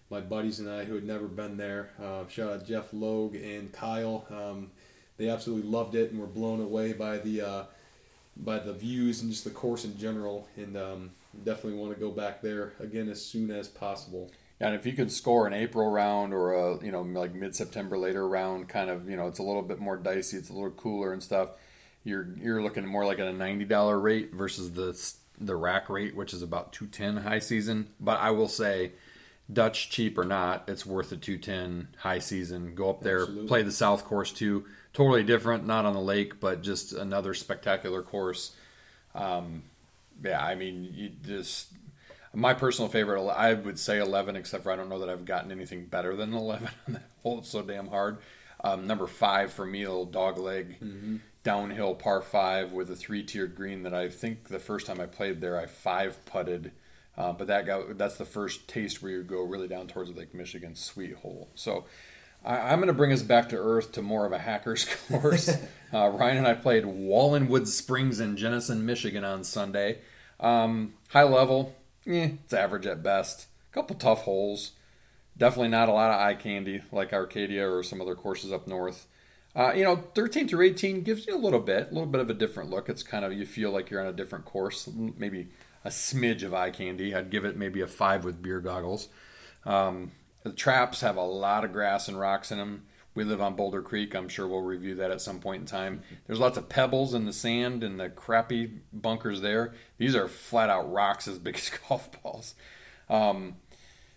[0.09, 3.71] my buddies and I who had never been there, uh, shout out Jeff Logue and
[3.71, 4.25] Kyle.
[4.29, 4.71] Um,
[5.17, 7.63] they absolutely loved it and were blown away by the uh,
[8.37, 10.47] by the views and just the course in general.
[10.55, 11.11] And um,
[11.43, 14.31] definitely want to go back there again as soon as possible.
[14.59, 17.97] And if you could score an April round or a you know like mid September
[17.97, 20.71] later round, kind of you know it's a little bit more dicey, it's a little
[20.71, 21.49] cooler and stuff.
[22.03, 24.99] You're you're looking more like at a ninety dollar rate versus the
[25.39, 27.89] the rack rate, which is about two ten high season.
[27.99, 28.91] But I will say,
[29.51, 32.75] Dutch cheap or not, it's worth the two ten high season.
[32.75, 33.47] Go up there, Absolutely.
[33.47, 38.01] play the South Course too totally different, not on the lake, but just another spectacular
[38.01, 38.55] course.
[39.15, 39.63] Um,
[40.23, 41.73] yeah, I mean, you just
[42.33, 43.21] my personal favorite.
[43.27, 46.33] I would say eleven, except for I don't know that I've gotten anything better than
[46.33, 46.69] eleven.
[46.87, 48.17] that hole it's so damn hard.
[48.63, 51.17] Um, number five for me, a little dog leg mm-hmm.
[51.43, 55.05] downhill par five with a three tiered green that I think the first time I
[55.05, 56.71] played there I five putted.
[57.17, 60.33] Uh, but that got that's the first taste where you go really down towards Lake
[60.33, 61.49] Michigan, sweet hole.
[61.55, 61.85] So
[62.43, 65.49] I, am going to bring us back to earth to more of a hacker's course.
[65.93, 69.99] uh, Ryan and I played Wallinwood Springs in Jenison, Michigan on Sunday.
[70.39, 71.75] Um, high level,
[72.07, 73.47] eh, it's average at best.
[73.71, 74.71] A couple tough holes.
[75.37, 79.07] Definitely not a lot of eye candy like Arcadia or some other courses up north.
[79.55, 82.29] Uh, you know, 13 through 18 gives you a little bit, a little bit of
[82.29, 82.87] a different look.
[82.87, 85.49] It's kind of you feel like you're on a different course, maybe
[85.83, 87.15] a smidge of eye candy.
[87.15, 89.09] I'd give it maybe a five with beer goggles.
[89.65, 90.11] Um,
[90.43, 92.83] the traps have a lot of grass and rocks in them.
[93.19, 94.15] We live on Boulder Creek.
[94.15, 96.03] I'm sure we'll review that at some point in time.
[96.25, 99.73] There's lots of pebbles in the sand and the crappy bunkers there.
[99.97, 102.55] These are flat out rocks as big as golf balls.
[103.09, 103.57] Um,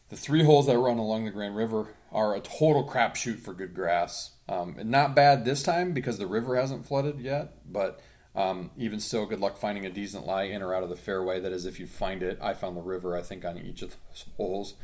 [0.08, 3.74] the three holes that run along the Grand River are a total crapshoot for good
[3.74, 4.36] grass.
[4.48, 8.00] Um, not bad this time because the river hasn't flooded yet, but
[8.36, 11.40] um, even still, good luck finding a decent lie in or out of the fairway.
[11.40, 12.38] That is, if you find it.
[12.40, 14.74] I found the river, I think, on each of those holes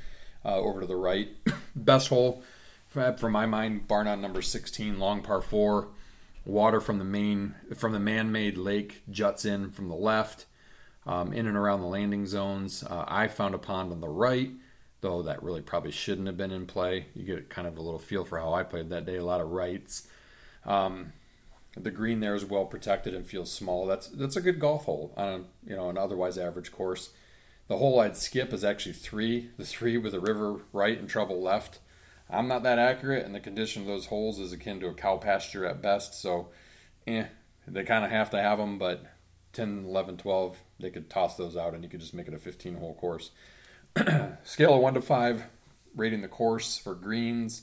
[0.44, 1.28] uh, over to the right.
[1.76, 2.42] Best hole,
[3.18, 5.88] for my mind, bar none number 16, long par four.
[6.44, 10.46] Water from the main from the man-made lake juts in from the left,
[11.06, 12.82] um, in and around the landing zones.
[12.82, 14.50] Uh, I found a pond on the right,
[15.02, 17.06] though that really probably shouldn't have been in play.
[17.14, 19.16] You get kind of a little feel for how I played that day.
[19.16, 20.08] A lot of rights.
[20.64, 21.12] Um,
[21.76, 23.87] the green there is well protected and feels small.
[23.87, 27.11] That's that's a good golf hole on a, you know an otherwise average course.
[27.68, 31.42] The hole I'd skip is actually three, the three with a river right and trouble
[31.42, 31.78] left.
[32.30, 35.16] I'm not that accurate, and the condition of those holes is akin to a cow
[35.16, 36.20] pasture at best.
[36.20, 36.48] So,
[37.06, 37.24] eh,
[37.66, 39.04] they kind of have to have them, but
[39.52, 42.38] 10, 11, 12, they could toss those out and you could just make it a
[42.38, 43.30] 15 hole course.
[44.44, 45.44] Scale of 1 to 5,
[45.96, 47.62] rating the course for greens.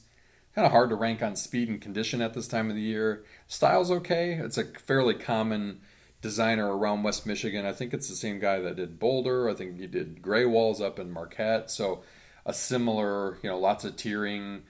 [0.54, 3.26] Kind of hard to rank on speed and condition at this time of the year.
[3.48, 4.34] Style's okay.
[4.34, 5.82] It's a fairly common
[6.22, 7.66] designer around West Michigan.
[7.66, 9.50] I think it's the same guy that did Boulder.
[9.50, 11.70] I think he did Greywalls up in Marquette.
[11.70, 12.04] So
[12.46, 14.62] a similar, you know, lots of tiering,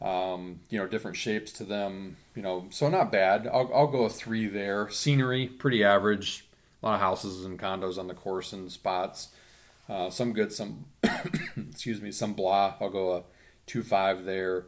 [0.00, 2.16] um, you know, different shapes to them.
[2.34, 3.46] You know, so not bad.
[3.46, 4.90] I'll, I'll go a three there.
[4.90, 6.46] Scenery pretty average.
[6.82, 9.28] A lot of houses and condos on the course and spots.
[9.88, 10.86] Uh, some good, some
[11.56, 12.74] excuse me, some blah.
[12.80, 13.22] I'll go a
[13.66, 14.66] two five there.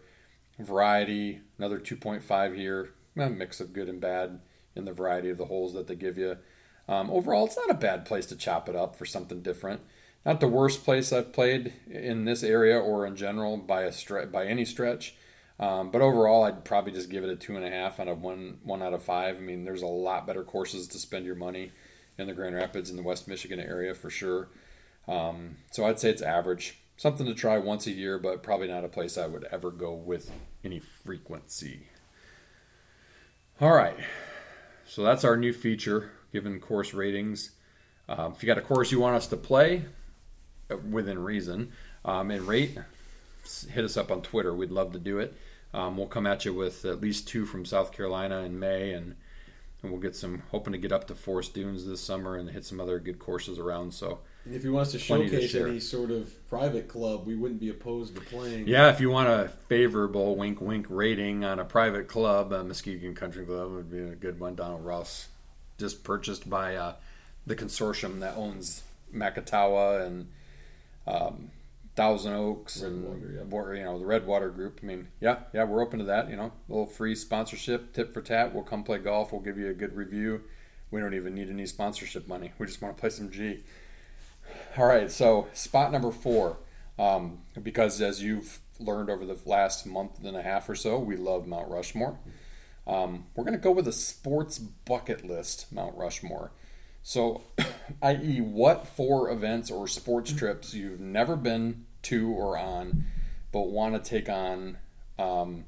[0.59, 2.91] Variety another two point five here.
[3.19, 4.41] A mix of good and bad
[4.75, 6.37] in the variety of the holes that they give you.
[6.89, 9.81] Um, overall, it's not a bad place to chop it up for something different.
[10.27, 14.45] Not the worst place I've played in this area or in general by a by
[14.45, 15.15] any stretch.
[15.61, 18.21] Um, but overall, I'd probably just give it a two and a half out of
[18.21, 19.37] one one out of five.
[19.37, 21.71] I mean, there's a lot better courses to spend your money
[22.19, 24.49] in the Grand Rapids in the West Michigan area for sure.
[25.07, 26.81] Um, so I'd say it's average.
[26.97, 29.95] Something to try once a year, but probably not a place I would ever go
[29.95, 30.33] with
[30.65, 31.87] any frequency.
[33.61, 33.97] All right.
[34.87, 37.53] So that's our new feature, given course ratings.
[38.09, 39.85] Um, if you got a course you want us to play,
[40.91, 41.73] within reason,
[42.05, 42.79] um, and rate,
[43.71, 44.55] hit us up on Twitter.
[44.55, 45.35] We'd love to do it.
[45.75, 49.15] Um, we'll come at you with at least two from South Carolina in May, and,
[49.83, 52.65] and we'll get some hoping to get up to Forest Dunes this summer and hit
[52.65, 53.93] some other good courses around.
[53.93, 57.27] So And if you want us to Plenty to showcase any sort of private club,
[57.27, 58.67] we wouldn't be opposed to playing.
[58.67, 63.15] yeah, if you want a favorable wink wink rating on a private club, uh, Muskegon
[63.15, 64.55] Country Club would be a good one.
[64.55, 65.29] Donald Ross,
[65.79, 66.95] just purchased by uh,
[67.45, 68.83] the consortium that owns
[69.15, 70.29] Macatawa and
[71.07, 71.51] um,
[71.95, 73.05] Thousand Oaks and
[73.35, 73.85] Redwater, yeah.
[73.85, 74.81] Wa- you know the Redwater Group.
[74.83, 76.29] I mean, yeah, yeah, we're open to that.
[76.29, 78.55] You know, a little free sponsorship, tip for tat.
[78.55, 79.33] We'll come play golf.
[79.33, 80.43] We'll give you a good review.
[80.91, 82.53] We don't even need any sponsorship money.
[82.59, 83.65] We just want to play some G.
[84.77, 86.59] All right, so spot number four,
[86.99, 91.17] um, because as you've learned over the last month and a half or so, we
[91.17, 92.19] love Mount Rushmore.
[92.87, 96.53] Um, we're going to go with a sports bucket list, Mount Rushmore.
[97.09, 97.43] So,
[98.03, 103.05] i.e., what four events or sports trips you've never been to or on,
[103.53, 104.79] but want to take on
[105.17, 105.67] um,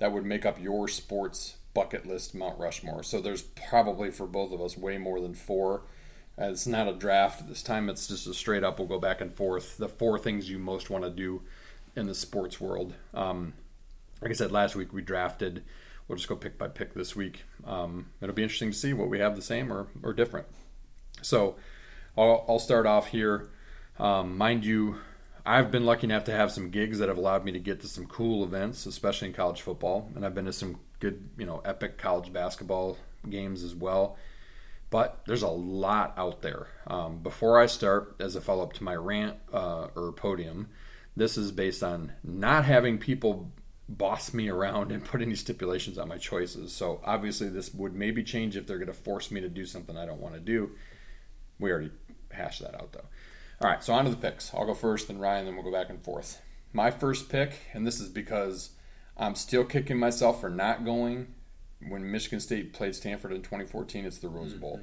[0.00, 3.04] that would make up your sports bucket list, Mount Rushmore.
[3.04, 5.82] So, there's probably for both of us way more than four.
[6.36, 7.88] Uh, It's not a draft this time.
[7.88, 8.80] It's just a straight up.
[8.80, 9.76] We'll go back and forth.
[9.78, 11.42] The four things you most want to do
[11.94, 12.94] in the sports world.
[13.14, 13.52] Um,
[14.20, 15.62] like I said last week, we drafted.
[16.08, 17.44] We'll just go pick by pick this week.
[17.64, 20.48] Um, it'll be interesting to see what we have the same or, or different.
[21.22, 21.56] So
[22.16, 23.50] I'll, I'll start off here.
[23.98, 24.96] Um, mind you,
[25.44, 27.88] I've been lucky enough to have some gigs that have allowed me to get to
[27.88, 31.60] some cool events, especially in college football, and I've been to some good, you know,
[31.64, 32.96] epic college basketball
[33.28, 34.16] games as well.
[34.90, 36.66] But there's a lot out there.
[36.86, 40.68] Um, before I start, as a follow up to my rant uh, or podium,
[41.16, 43.52] this is based on not having people
[43.88, 46.72] boss me around and put any stipulations on my choices.
[46.72, 49.96] So obviously, this would maybe change if they're going to force me to do something
[49.96, 50.70] I don't want to do.
[51.60, 51.92] We already
[52.32, 53.06] hashed that out though.
[53.60, 54.54] All right, so on to the picks.
[54.54, 56.40] I'll go first, then Ryan, then we'll go back and forth.
[56.72, 58.70] My first pick, and this is because
[59.18, 61.34] I'm still kicking myself for not going
[61.86, 64.06] when Michigan State played Stanford in 2014.
[64.06, 64.80] It's the Rose Bowl.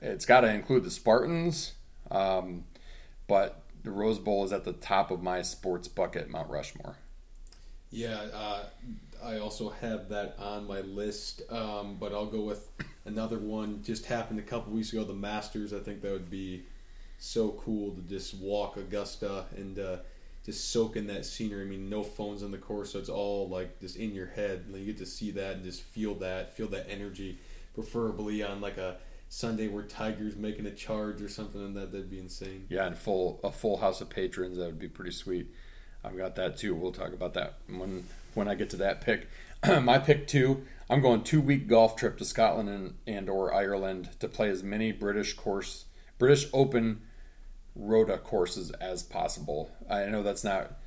[0.00, 1.74] It's got to include the Spartans,
[2.10, 2.64] um,
[3.26, 6.96] but the Rose Bowl is at the top of my sports bucket, Mount Rushmore.
[7.90, 8.64] Yeah, uh,
[9.24, 12.68] I also have that on my list, um, but I'll go with
[13.04, 13.82] another one.
[13.82, 15.72] Just happened a couple weeks ago, the Masters.
[15.72, 16.64] I think that would be
[17.18, 19.96] so cool to just walk Augusta and uh,
[20.44, 21.62] just soak in that scenery.
[21.62, 24.66] I mean, no phones on the course, so it's all like just in your head.
[24.68, 27.38] Like, you get to see that and just feel that, feel that energy.
[27.74, 28.98] Preferably on like a
[29.28, 32.66] Sunday where Tiger's making a charge or something, and that that'd be insane.
[32.68, 35.48] Yeah, and full a full house of patrons that would be pretty sweet.
[36.04, 36.74] I've got that too.
[36.74, 38.04] We'll talk about that when
[38.34, 39.28] when I get to that pick.
[39.82, 40.64] My pick two.
[40.90, 44.62] I'm going two week golf trip to Scotland and, and or Ireland to play as
[44.62, 45.86] many British course
[46.18, 47.02] British Open
[47.74, 49.70] Rota courses as possible.
[49.88, 50.78] I know that's not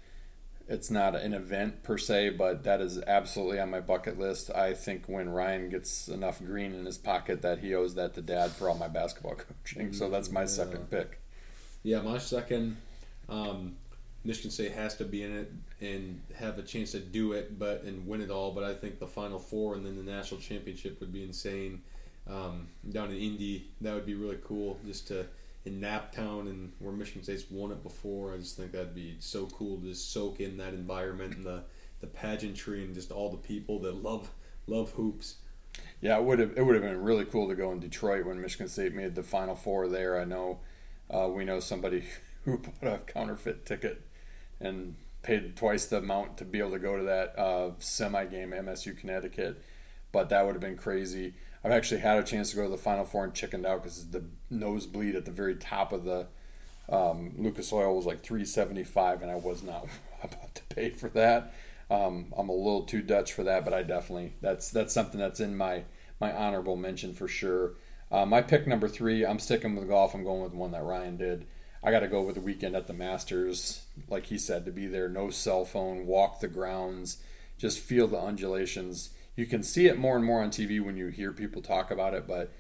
[0.68, 4.52] it's not an event per se, but that is absolutely on my bucket list.
[4.52, 8.22] I think when Ryan gets enough green in his pocket that he owes that to
[8.22, 9.94] dad for all my basketball coaching.
[9.94, 11.22] So that's my second pick.
[11.84, 12.78] Yeah, my second.
[13.30, 13.78] Um,
[14.28, 17.84] Michigan State has to be in it and have a chance to do it, but
[17.84, 18.52] and win it all.
[18.52, 21.82] But I think the Final Four and then the national championship would be insane.
[22.30, 24.78] Um, down in Indy, that would be really cool.
[24.86, 25.26] Just to
[25.64, 28.34] in Naptown and where Michigan State's won it before.
[28.34, 31.64] I just think that'd be so cool to just soak in that environment and the
[32.02, 34.30] the pageantry and just all the people that love
[34.68, 35.36] love hoops.
[36.02, 38.42] Yeah, it would have it would have been really cool to go in Detroit when
[38.42, 40.20] Michigan State made the Final Four there.
[40.20, 40.60] I know
[41.10, 42.04] uh, we know somebody
[42.44, 44.02] who bought a counterfeit ticket
[44.60, 48.52] and paid twice the amount to be able to go to that uh, semi game
[48.52, 49.62] MSU Connecticut,
[50.12, 51.34] but that would have been crazy.
[51.64, 54.08] I've actually had a chance to go to the Final Four and chickened out because
[54.10, 56.28] the nosebleed at the very top of the
[56.90, 59.88] um, Lucas Oil was like 375 and I was not
[60.24, 61.54] about to pay for that.
[61.90, 65.40] Um, I'm a little too Dutch for that, but I definitely that's that's something that's
[65.40, 65.84] in my
[66.20, 67.74] my honorable mention for sure.
[68.12, 70.14] Uh, my pick number three, I'm sticking with golf.
[70.14, 71.48] I'm going with one that Ryan did.
[71.88, 74.88] I got to go over the weekend at the Masters, like he said, to be
[74.88, 75.08] there.
[75.08, 77.24] No cell phone, walk the grounds,
[77.58, 79.12] just feel the undulations.
[79.38, 82.14] You can see it more and more on TV when you hear people talk about
[82.14, 82.52] it, but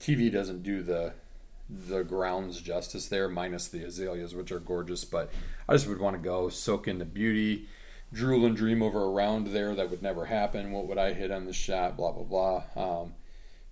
[0.00, 1.12] TV doesn't do the
[1.70, 5.04] the grounds justice there, minus the azaleas, which are gorgeous.
[5.04, 5.30] But
[5.68, 7.68] I just would want to go soak in the beauty,
[8.12, 10.72] drool and dream over a round there that would never happen.
[10.72, 11.96] What would I hit on the shot?
[11.96, 13.02] Blah blah blah.
[13.02, 13.14] Um,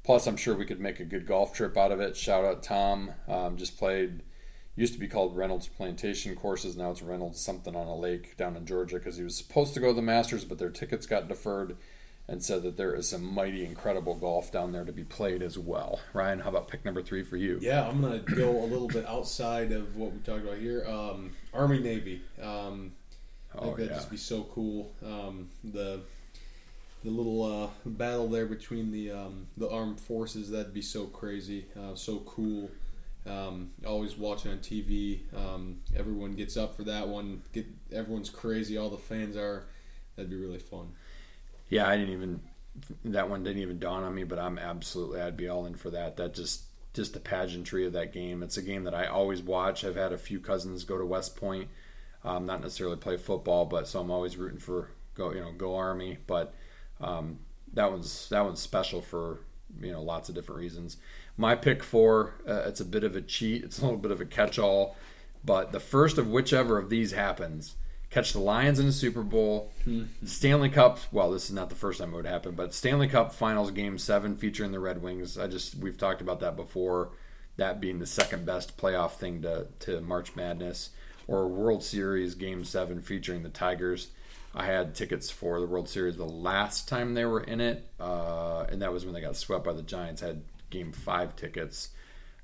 [0.05, 2.17] plus, I'm sure we could make a good golf trip out of it.
[2.17, 4.23] Shout out Tom, um, just played
[4.77, 6.77] used to be called Reynolds Plantation Courses.
[6.77, 9.81] Now it's Reynolds something on a lake down in Georgia because he was supposed to
[9.81, 11.77] go to the Masters, but their tickets got deferred
[12.29, 15.59] and said that there is some mighty incredible golf down there to be played as
[15.59, 16.01] well.
[16.15, 17.59] Ryan, how about pick number three for you?
[17.61, 20.87] Yeah, I'm gonna go a little bit outside of what we talked about here.
[20.89, 22.23] Um, Army Navy.
[22.41, 22.93] Um,
[23.55, 23.97] I think Oh, that'd yeah.
[23.97, 24.93] just be so cool.
[25.05, 26.01] Um, the
[27.05, 31.67] the little uh, battle there between the um, the armed forces that'd be so crazy,
[31.79, 32.71] uh, so cool.
[33.27, 35.21] Um, always watching on TV.
[35.35, 37.43] Um, everyone gets up for that one.
[37.53, 38.77] Get everyone's crazy.
[38.77, 39.67] All the fans are.
[40.17, 40.93] That'd be really fun.
[41.69, 42.41] Yeah, I didn't even
[43.05, 45.91] that one didn't even dawn on me, but I'm absolutely I'd be all in for
[45.91, 46.17] that.
[46.17, 46.65] That just
[46.95, 48.43] just the pageantry of that game.
[48.43, 49.85] It's a game that I always watch.
[49.85, 51.69] I've had a few cousins go to West Point,
[52.25, 55.77] um, not necessarily play football, but so I'm always rooting for go you know go
[55.77, 56.19] Army.
[56.27, 56.55] But
[57.01, 57.39] um,
[57.73, 59.41] that one's that one's special for
[59.81, 60.97] you know lots of different reasons.
[61.37, 63.65] My pick four, uh, it's a bit of a cheat.
[63.65, 64.97] It's a little bit of a catch-all,
[65.45, 67.75] but the first of whichever of these happens,
[68.11, 69.73] catch the Lions in the Super Bowl,
[70.25, 70.99] Stanley Cup.
[71.11, 73.97] Well, this is not the first time it would happen, but Stanley Cup Finals Game
[73.99, 75.39] Seven featuring the Red Wings.
[75.39, 77.11] I just we've talked about that before.
[77.57, 80.91] That being the second best playoff thing to to March Madness,
[81.27, 84.09] or World Series Game Seven featuring the Tigers.
[84.55, 88.67] I had tickets for the World Series the last time they were in it, uh,
[88.71, 90.23] and that was when they got swept by the Giants.
[90.23, 91.91] I had Game Five tickets.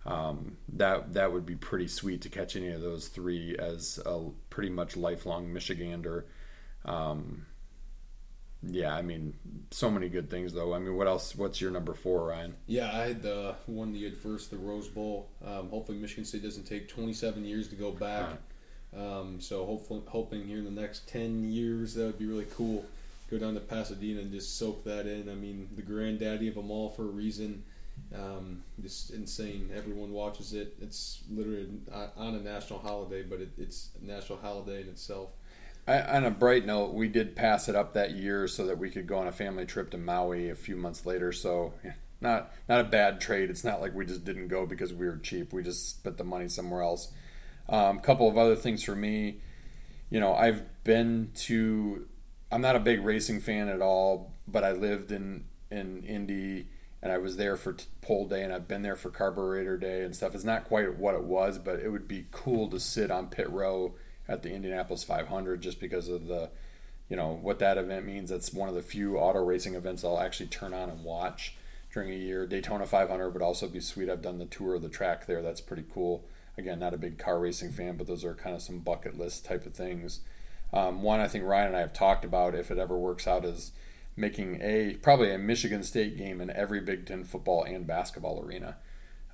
[0.06, 4.30] Um, that that would be pretty sweet to catch any of those three as a
[4.48, 6.24] pretty much lifelong Michigander.
[6.84, 7.44] Um,
[8.62, 9.34] yeah, I mean,
[9.70, 10.72] so many good things though.
[10.74, 11.36] I mean, what else?
[11.36, 12.56] What's your number four, Ryan?
[12.66, 15.28] Yeah, I had the one you had first, the Rose Bowl.
[15.44, 18.30] Um, hopefully, Michigan State doesn't take 27 years to go back.
[18.96, 22.84] Um, so, hopefully, hoping here in the next 10 years, that would be really cool.
[23.30, 25.28] Go down to Pasadena and just soak that in.
[25.28, 27.62] I mean, the granddaddy of them all for a reason.
[28.14, 29.70] Um, just insane.
[29.76, 30.76] Everyone watches it.
[30.80, 31.68] It's literally
[32.16, 35.30] on a national holiday, but it, it's a national holiday in itself.
[35.86, 38.90] I, on a bright note, we did pass it up that year so that we
[38.90, 41.32] could go on a family trip to Maui a few months later.
[41.32, 41.74] So,
[42.20, 43.50] not not a bad trade.
[43.50, 45.52] It's not like we just didn't go because we were cheap.
[45.52, 47.12] We just spent the money somewhere else.
[47.68, 49.40] A um, couple of other things for me.
[50.10, 52.06] You know, I've been to.
[52.50, 56.68] I'm not a big racing fan at all, but I lived in in Indy
[57.02, 60.14] and I was there for pole day and I've been there for carburetor day and
[60.14, 60.34] stuff.
[60.34, 63.48] It's not quite what it was, but it would be cool to sit on pit
[63.50, 63.94] row
[64.26, 66.50] at the Indianapolis 500 just because of the,
[67.08, 68.30] you know, what that event means.
[68.30, 71.54] That's one of the few auto racing events I'll actually turn on and watch
[71.92, 72.46] during a year.
[72.46, 74.10] Daytona 500 would also be sweet.
[74.10, 75.40] I've done the tour of the track there.
[75.40, 76.24] That's pretty cool.
[76.58, 79.44] Again, not a big car racing fan, but those are kind of some bucket list
[79.44, 80.20] type of things.
[80.72, 83.44] Um, one I think Ryan and I have talked about, if it ever works out,
[83.44, 83.72] is
[84.16, 88.76] making a probably a Michigan State game in every Big Ten football and basketball arena.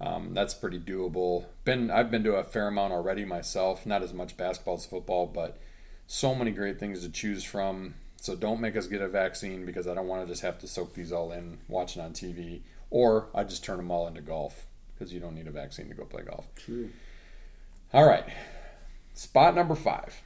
[0.01, 1.47] Um, that's pretty doable.
[1.65, 3.87] Been I've been to a fair amount already myself.
[3.87, 5.59] Not as much basketball as football, but
[6.07, 7.95] so many great things to choose from.
[8.17, 10.69] So don't make us get a vaccine because I don't want to just have to
[10.69, 14.67] soak these all in watching on TV, or I just turn them all into golf
[14.95, 16.47] because you don't need a vaccine to go play golf.
[16.55, 16.91] True.
[17.95, 18.25] All right,
[19.13, 20.21] spot number five.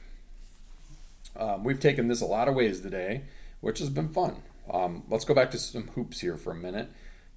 [1.37, 3.25] Um, we've taken this a lot of ways today,
[3.61, 4.37] which has been fun.
[4.73, 6.89] Um, let's go back to some hoops here for a minute.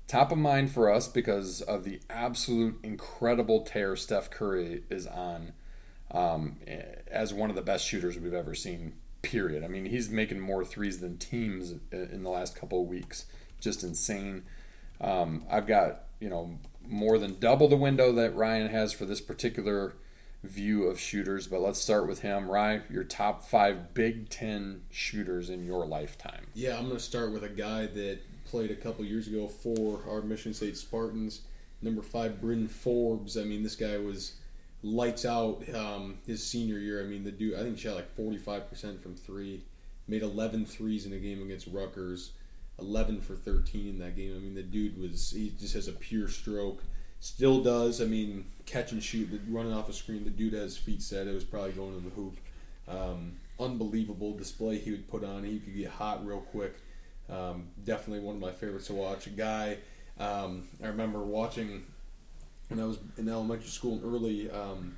[0.07, 5.53] Top of mind for us because of the absolute incredible tear Steph Curry is on
[6.11, 6.57] um,
[7.09, 8.95] as one of the best shooters we've ever seen.
[9.21, 9.63] Period.
[9.63, 13.27] I mean, he's making more threes than teams in the last couple of weeks.
[13.61, 14.45] Just insane.
[14.99, 16.59] Um, I've got you know
[16.89, 19.93] more than double the window that Ryan has for this particular
[20.43, 21.47] view of shooters.
[21.47, 22.51] But let's start with him.
[22.51, 26.47] Ryan, your top five Big Ten shooters in your lifetime.
[26.55, 30.01] Yeah, I'm going to start with a guy that played a couple years ago for
[30.09, 31.43] our Michigan State Spartans.
[31.81, 33.37] Number five, Bryn Forbes.
[33.37, 34.35] I mean, this guy was
[34.83, 37.01] lights out um, his senior year.
[37.01, 39.65] I mean, the dude, I think he shot like 45% from three,
[40.09, 42.33] made 11 threes in a game against Rutgers,
[42.79, 44.35] 11 for 13 in that game.
[44.37, 46.83] I mean, the dude was, he just has a pure stroke.
[47.23, 48.01] Still does.
[48.01, 50.25] I mean, catch and shoot, running off a screen.
[50.25, 51.29] The dude has feet set.
[51.29, 52.37] It was probably going in the hoop.
[52.89, 55.45] Um, unbelievable display he would put on.
[55.45, 56.75] He could get hot real quick.
[57.31, 59.29] Um, definitely one of my favorites to watch.
[59.29, 59.77] A guy
[60.19, 61.85] um, I remember watching
[62.67, 64.97] when I was in elementary school and early um,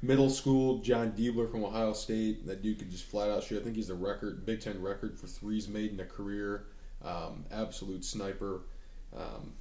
[0.00, 0.78] middle school.
[0.78, 2.46] Jon Diebler from Ohio State.
[2.46, 3.60] That dude could just flat out shoot.
[3.60, 6.64] I think he's the record Big Ten record for threes made in a career.
[7.04, 8.62] Um, absolute sniper
[9.14, 9.52] um,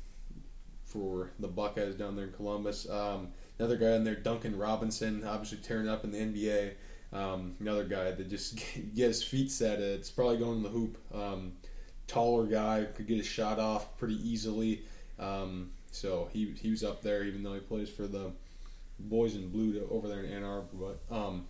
[0.95, 2.89] for the Buckeyes down there in Columbus.
[2.89, 3.29] Um,
[3.59, 6.73] another guy in there, Duncan Robinson, obviously tearing up in the NBA.
[7.11, 8.55] Um, another guy that just
[8.95, 9.79] get his feet set.
[9.79, 10.97] It's probably going in the hoop.
[11.13, 11.53] Um,
[12.07, 14.83] taller guy could get his shot off pretty easily.
[15.19, 18.31] Um, so he he was up there, even though he plays for the
[18.99, 20.67] boys in blue to, over there in Ann Arbor.
[21.09, 21.45] But um,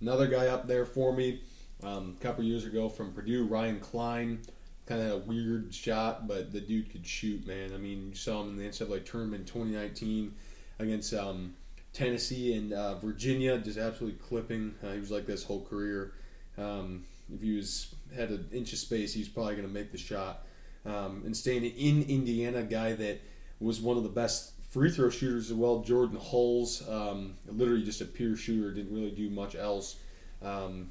[0.00, 1.40] another guy up there for me,
[1.82, 4.40] um, a couple years ago from Purdue, Ryan Cline.
[4.88, 7.74] Kind of a weird shot, but the dude could shoot, man.
[7.74, 10.34] I mean, you saw him in the NCAA tournament in 2019
[10.78, 11.54] against um,
[11.92, 14.74] Tennessee and uh, Virginia, just absolutely clipping.
[14.82, 16.14] Uh, he was like this whole career.
[16.56, 19.92] Um, if he was had an inch of space, he was probably going to make
[19.92, 20.46] the shot.
[20.86, 23.20] Um, and staying in Indiana, guy that
[23.60, 26.88] was one of the best free throw shooters as well, Jordan Hulls.
[26.88, 29.96] Um, literally just a pure shooter, didn't really do much else.
[30.42, 30.90] Um,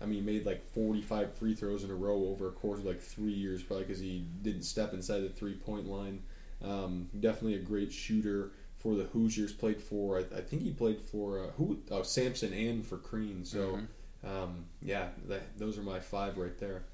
[0.00, 3.00] I mean, made like 45 free throws in a row over a course of like
[3.00, 6.22] three years, probably because he didn't step inside the three point line.
[6.62, 9.52] Um, definitely a great shooter for the Hoosiers.
[9.52, 11.78] Played for, I, I think he played for uh, who?
[11.90, 13.44] Oh, Sampson and for Crean.
[13.44, 13.80] So,
[14.24, 14.60] mm-hmm.
[14.82, 16.84] yeah, that, those are my five right there.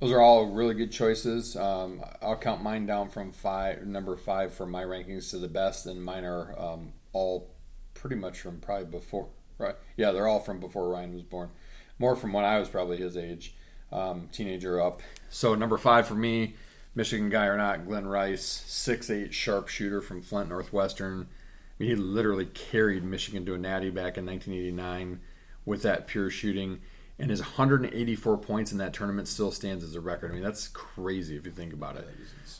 [0.00, 1.56] Those are all really good choices.
[1.56, 5.86] Um, I'll count mine down from five, number five for my rankings to the best,
[5.86, 7.54] and mine are um, all
[7.94, 9.28] pretty much from probably before.
[9.56, 9.76] Right?
[9.96, 11.50] Yeah, they're all from before Ryan was born.
[11.98, 13.54] More from when I was probably his age,
[13.92, 15.00] um, teenager up.
[15.30, 16.54] So number five for me,
[16.94, 21.22] Michigan guy or not, Glen Rice, six eight sharpshooter from Flint Northwestern.
[21.22, 25.20] I mean, he literally carried Michigan to a natty back in 1989
[25.64, 26.80] with that pure shooting
[27.18, 30.30] and his 184 points in that tournament still stands as a record.
[30.30, 32.08] I mean, that's crazy if you think about it.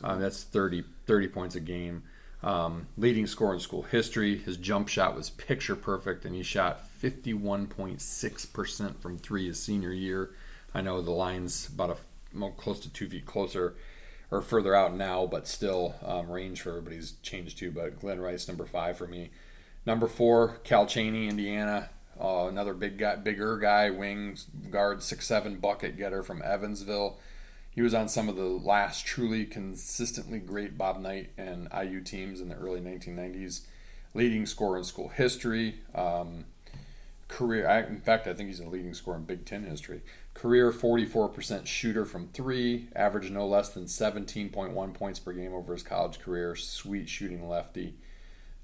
[0.03, 2.05] Um, that's 30, 30 points a game.
[2.45, 4.37] Um, leading scorer in school history.
[4.37, 10.35] His jump shot was picture perfect, and he shot 51.6% from three his senior year.
[10.75, 11.99] I know the line's about
[12.39, 13.77] a close to two feet closer
[14.31, 17.71] or further out now, but still um, range for everybody's changed too.
[17.71, 19.31] But Glen Rice, number five for me.
[19.87, 21.89] Number four, Cal Cheaney, Indiana.
[22.21, 27.19] Uh, another big guy, bigger guy, wings guard, six seven bucket getter from Evansville.
[27.75, 32.41] He was on some of the last truly consistently great Bob Knight and IU teams
[32.41, 33.63] in the early 1990s.
[34.15, 35.81] Leading scorer in school history.
[35.93, 36.45] Um,
[37.27, 40.03] career, I, in fact, I think he's a leading scorer in Big Ten history.
[40.35, 45.83] Career 44% shooter from three, average no less than 17.1 points per game over his
[45.83, 46.55] college career.
[46.55, 47.95] Sweet shooting lefty.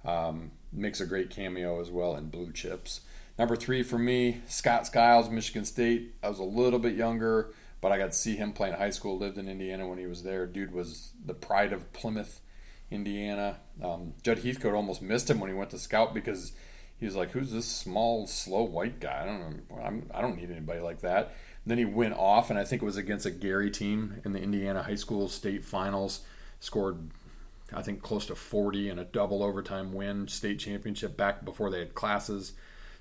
[0.05, 3.01] Um, makes a great cameo as well in Blue Chips.
[3.39, 6.15] Number three for me, Scott Skiles, Michigan State.
[6.23, 8.91] I was a little bit younger, but I got to see him play in high
[8.91, 9.19] school.
[9.19, 10.47] Lived in Indiana when he was there.
[10.47, 12.41] Dude was the pride of Plymouth,
[12.91, 13.59] Indiana.
[13.83, 16.53] Um, Jud Heathcote almost missed him when he went to scout because
[16.99, 19.23] he was like, "Who's this small, slow white guy?
[19.23, 19.83] I don't know.
[19.83, 22.65] I'm, I do not need anybody like that." And then he went off, and I
[22.65, 26.21] think it was against a Gary team in the Indiana high school state finals.
[26.59, 27.11] Scored,
[27.73, 31.79] I think, close to 40 in a double overtime win, state championship back before they
[31.79, 32.53] had classes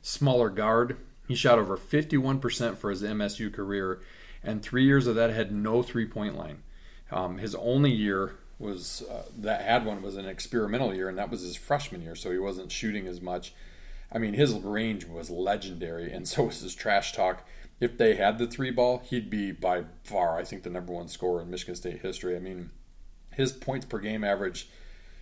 [0.02, 0.98] smaller guard.
[1.28, 4.02] He shot over 51% for his MSU career,
[4.44, 6.64] and three years of that had no three point line.
[7.12, 11.32] Um, his only year was uh, that had one was an experimental year, and that
[11.32, 13.54] was his freshman year, so he wasn't shooting as much.
[14.12, 17.48] I mean, his range was legendary, and so was his trash talk.
[17.80, 21.08] If they had the three ball, he'd be by far, I think, the number one
[21.08, 22.36] scorer in Michigan State history.
[22.36, 22.72] I mean,
[23.32, 24.70] his points per game average,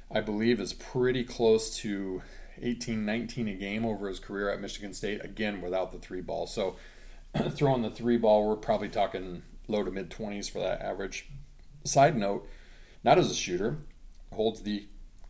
[0.10, 2.24] I believe, is pretty close to
[2.60, 6.48] 18, 19 a game over his career at Michigan State, again without the three ball.
[6.48, 6.78] So
[7.52, 11.28] throwing the three ball, we're probably talking low to mid 20s for that average.
[11.84, 12.48] Side note,
[13.04, 13.78] not as a shooter,
[14.34, 14.88] holds the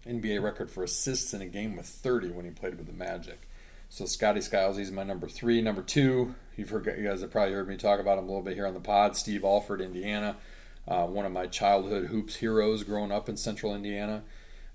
[0.08, 3.48] NBA record for assists in a game with 30 when he played with the Magic.
[3.90, 5.62] So Scotty Skiles, he's my number three.
[5.62, 8.42] Number two, you've heard you guys have probably heard me talk about him a little
[8.42, 9.16] bit here on the pod.
[9.16, 10.36] Steve Alford, Indiana,
[10.88, 14.24] uh, one of my childhood hoops heroes growing up in Central Indiana.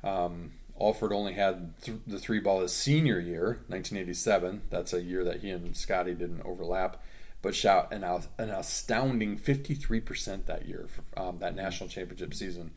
[0.03, 4.63] Um, Alford only had th- the three ball his senior year, 1987.
[4.71, 7.03] That's a year that he and Scotty didn't overlap,
[7.43, 12.71] but shot an, an astounding 53% that year, for, um, that national championship season.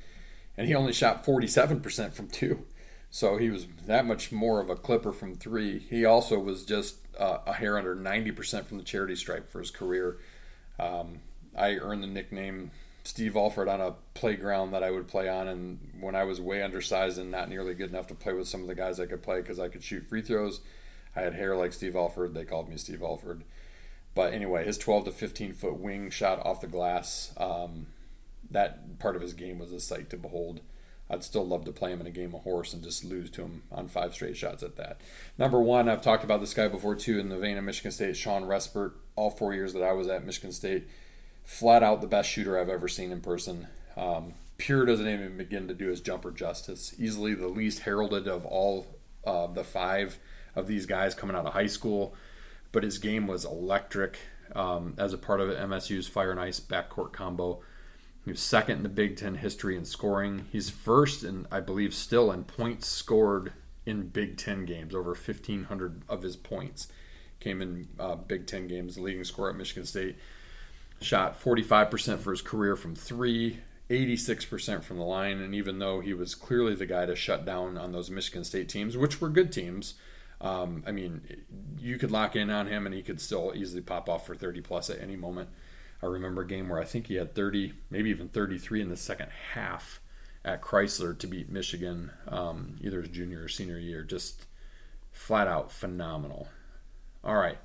[0.57, 2.65] And he only shot 47% from two.
[3.11, 5.79] So he was that much more of a clipper from three.
[5.79, 9.71] He also was just uh, a hair under 90% from the charity stripe for his
[9.71, 10.17] career.
[10.79, 11.19] Um,
[11.55, 12.71] I earned the nickname
[13.03, 16.63] Steve Alford on a playground that I would play on, and when I was way
[16.63, 19.21] undersized and not nearly good enough to play with some of the guys I could
[19.21, 20.59] play because I could shoot free throws,
[21.15, 22.33] I had hair like Steve Alford.
[22.33, 23.43] They called me Steve Alford.
[24.15, 27.87] But anyway, his 12 to 15 foot wing shot off the glass, um,
[28.49, 30.61] that part of his game was a sight to behold.
[31.09, 33.43] I'd still love to play him in a game of horse and just lose to
[33.43, 35.01] him on five straight shots at that.
[35.37, 38.17] Number one, I've talked about this guy before too in the vein of Michigan State,
[38.17, 38.93] Shawn Respert.
[39.15, 40.87] All four years that I was at Michigan State,
[41.43, 43.67] flat out the best shooter I've ever seen in person.
[43.95, 46.95] Um, Pure doesn't even begin to do his jumper justice.
[46.97, 48.87] Easily the least heralded of all
[49.25, 50.17] uh, the five
[50.55, 52.15] of these guys coming out of high school,
[52.75, 54.19] but his game was electric
[54.53, 57.61] um, as a part of MSU's Fire and Ice backcourt combo.
[58.25, 60.47] He was second in the Big Ten history in scoring.
[60.51, 63.53] He's first, and I believe still in points scored
[63.85, 64.93] in Big Ten games.
[64.93, 66.89] Over 1,500 of his points
[67.39, 68.97] came in uh, Big Ten games.
[68.97, 70.17] Leading scorer at Michigan State
[70.99, 73.59] shot 45% for his career from three,
[73.89, 75.39] 86% from the line.
[75.39, 78.67] And even though he was clearly the guy to shut down on those Michigan State
[78.67, 79.93] teams, which were good teams,
[80.41, 81.21] um, I mean,
[81.79, 84.61] you could lock in on him and he could still easily pop off for 30
[84.61, 85.49] plus at any moment.
[86.03, 88.97] I remember a game where I think he had 30, maybe even 33 in the
[88.97, 90.01] second half
[90.43, 94.03] at Chrysler to beat Michigan, um, either his junior or senior year.
[94.03, 94.45] Just
[95.11, 96.47] flat out phenomenal.
[97.23, 97.57] All right,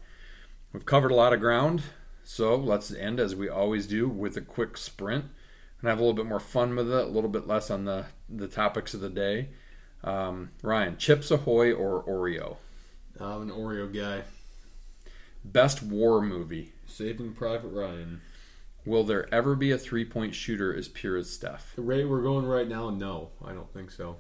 [0.73, 1.83] we've covered a lot of ground,
[2.25, 5.27] so let's end as we always do with a quick sprint
[5.81, 8.07] and have a little bit more fun with it, a little bit less on the
[8.29, 9.51] the topics of the day.
[10.03, 12.57] Um, Ryan, Chips Ahoy or Oreo?
[13.21, 14.23] I'm an Oreo guy.
[15.45, 16.73] Best war movie.
[16.87, 18.21] Saving Private Ryan.
[18.87, 21.75] Will there ever be a three point shooter as pure as Steph?
[21.77, 24.17] The rate we're going right now, no, I don't think so.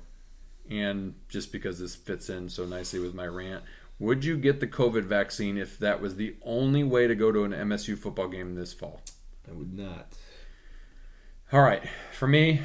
[0.68, 3.64] And just because this fits in so nicely with my rant,
[3.99, 7.45] would you get the COVID vaccine if that was the only way to go to
[7.45, 9.01] an MSU football game this fall?
[9.49, 10.14] I would not.
[11.53, 12.62] All right, for me,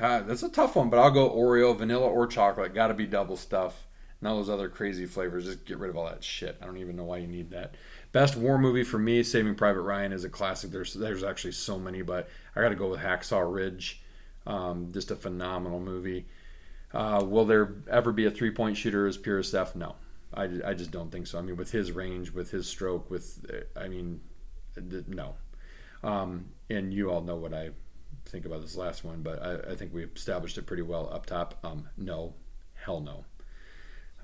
[0.00, 2.74] uh, that's a tough one, but I'll go Oreo, vanilla or chocolate.
[2.74, 3.86] Got to be double stuff.
[4.20, 5.46] And all those other crazy flavors.
[5.46, 6.56] Just get rid of all that shit.
[6.62, 7.74] I don't even know why you need that.
[8.12, 10.70] Best war movie for me, Saving Private Ryan is a classic.
[10.70, 14.00] There's there's actually so many, but I got to go with Hacksaw Ridge.
[14.46, 16.26] Um, just a phenomenal movie.
[16.94, 19.74] Uh, will there ever be a three point shooter as pure as Steph?
[19.74, 19.96] No,
[20.34, 21.38] I, I just don't think so.
[21.38, 23.44] I mean, with his range, with his stroke, with
[23.76, 24.20] I mean,
[25.08, 25.34] no.
[26.04, 27.70] Um, and you all know what I
[28.26, 31.26] think about this last one, but I, I think we established it pretty well up
[31.26, 31.58] top.
[31.64, 32.34] Um, no,
[32.74, 33.24] hell no.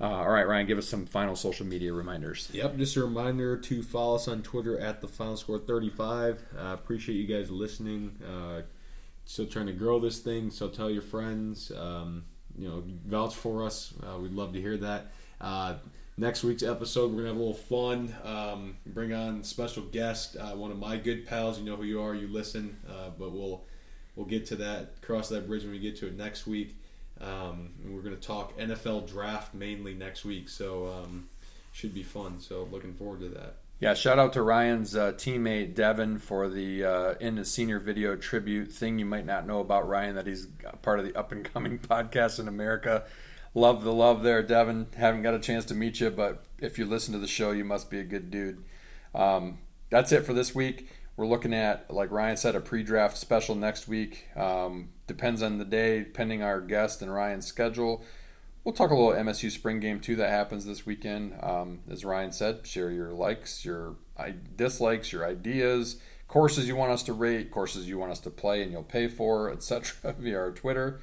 [0.01, 2.49] Uh, all right, Ryan, give us some final social media reminders.
[2.53, 6.41] Yep, just a reminder to follow us on Twitter at the Final Score 35.
[6.57, 8.17] Uh, appreciate you guys listening.
[8.25, 8.61] Uh,
[9.25, 11.69] still trying to grow this thing, so tell your friends.
[11.77, 12.23] Um,
[12.57, 13.93] you know, vouch for us.
[14.01, 15.07] Uh, we'd love to hear that.
[15.41, 15.75] Uh,
[16.15, 18.15] next week's episode, we're gonna have a little fun.
[18.23, 21.59] Um, bring on special guest, uh, one of my good pals.
[21.59, 22.15] You know who you are.
[22.15, 22.77] You listen,
[23.17, 23.65] but we'll
[24.19, 25.01] we'll get to that.
[25.01, 26.75] Cross that bridge when we get to it next week.
[27.21, 31.29] Um, and we're going to talk NFL draft mainly next week, so um,
[31.71, 32.39] should be fun.
[32.41, 33.55] So looking forward to that.
[33.79, 38.17] Yeah, shout out to Ryan's uh, teammate Devin for the uh, in the senior video
[38.17, 38.99] tribute thing.
[38.99, 40.47] You might not know about Ryan that he's
[40.81, 43.05] part of the up and coming podcast in America.
[43.53, 44.87] Love the love there, Devin.
[44.97, 47.63] Haven't got a chance to meet you, but if you listen to the show, you
[47.63, 48.63] must be a good dude.
[49.15, 49.59] Um,
[49.89, 50.89] that's it for this week.
[51.19, 54.29] We're looking at, like Ryan said, a pre-draft special next week.
[54.37, 58.05] Um, depends on the day, depending our guest and Ryan's schedule.
[58.63, 61.35] We'll talk a little MSU spring game too that happens this weekend.
[61.43, 63.97] Um, as Ryan said, share your likes, your
[64.55, 65.99] dislikes, your ideas,
[66.29, 69.09] courses you want us to rate, courses you want us to play and you'll pay
[69.09, 70.15] for, etc.
[70.17, 71.01] via our Twitter.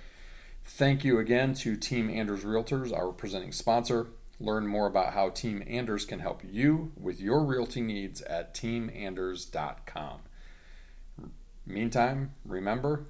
[0.65, 4.07] Thank you again to Team Anders Realtors, our presenting sponsor.
[4.39, 10.21] Learn more about how Team Anders can help you with your realty needs at teamanders.com.
[11.65, 13.07] Meantime, remember,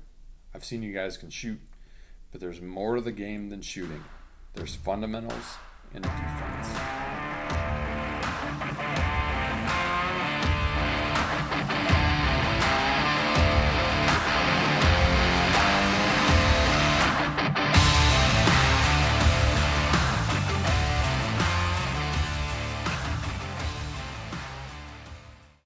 [0.54, 1.60] I've seen you guys can shoot,
[2.30, 4.04] but there's more to the game than shooting.
[4.54, 5.56] There's fundamentals
[5.92, 7.55] and defense.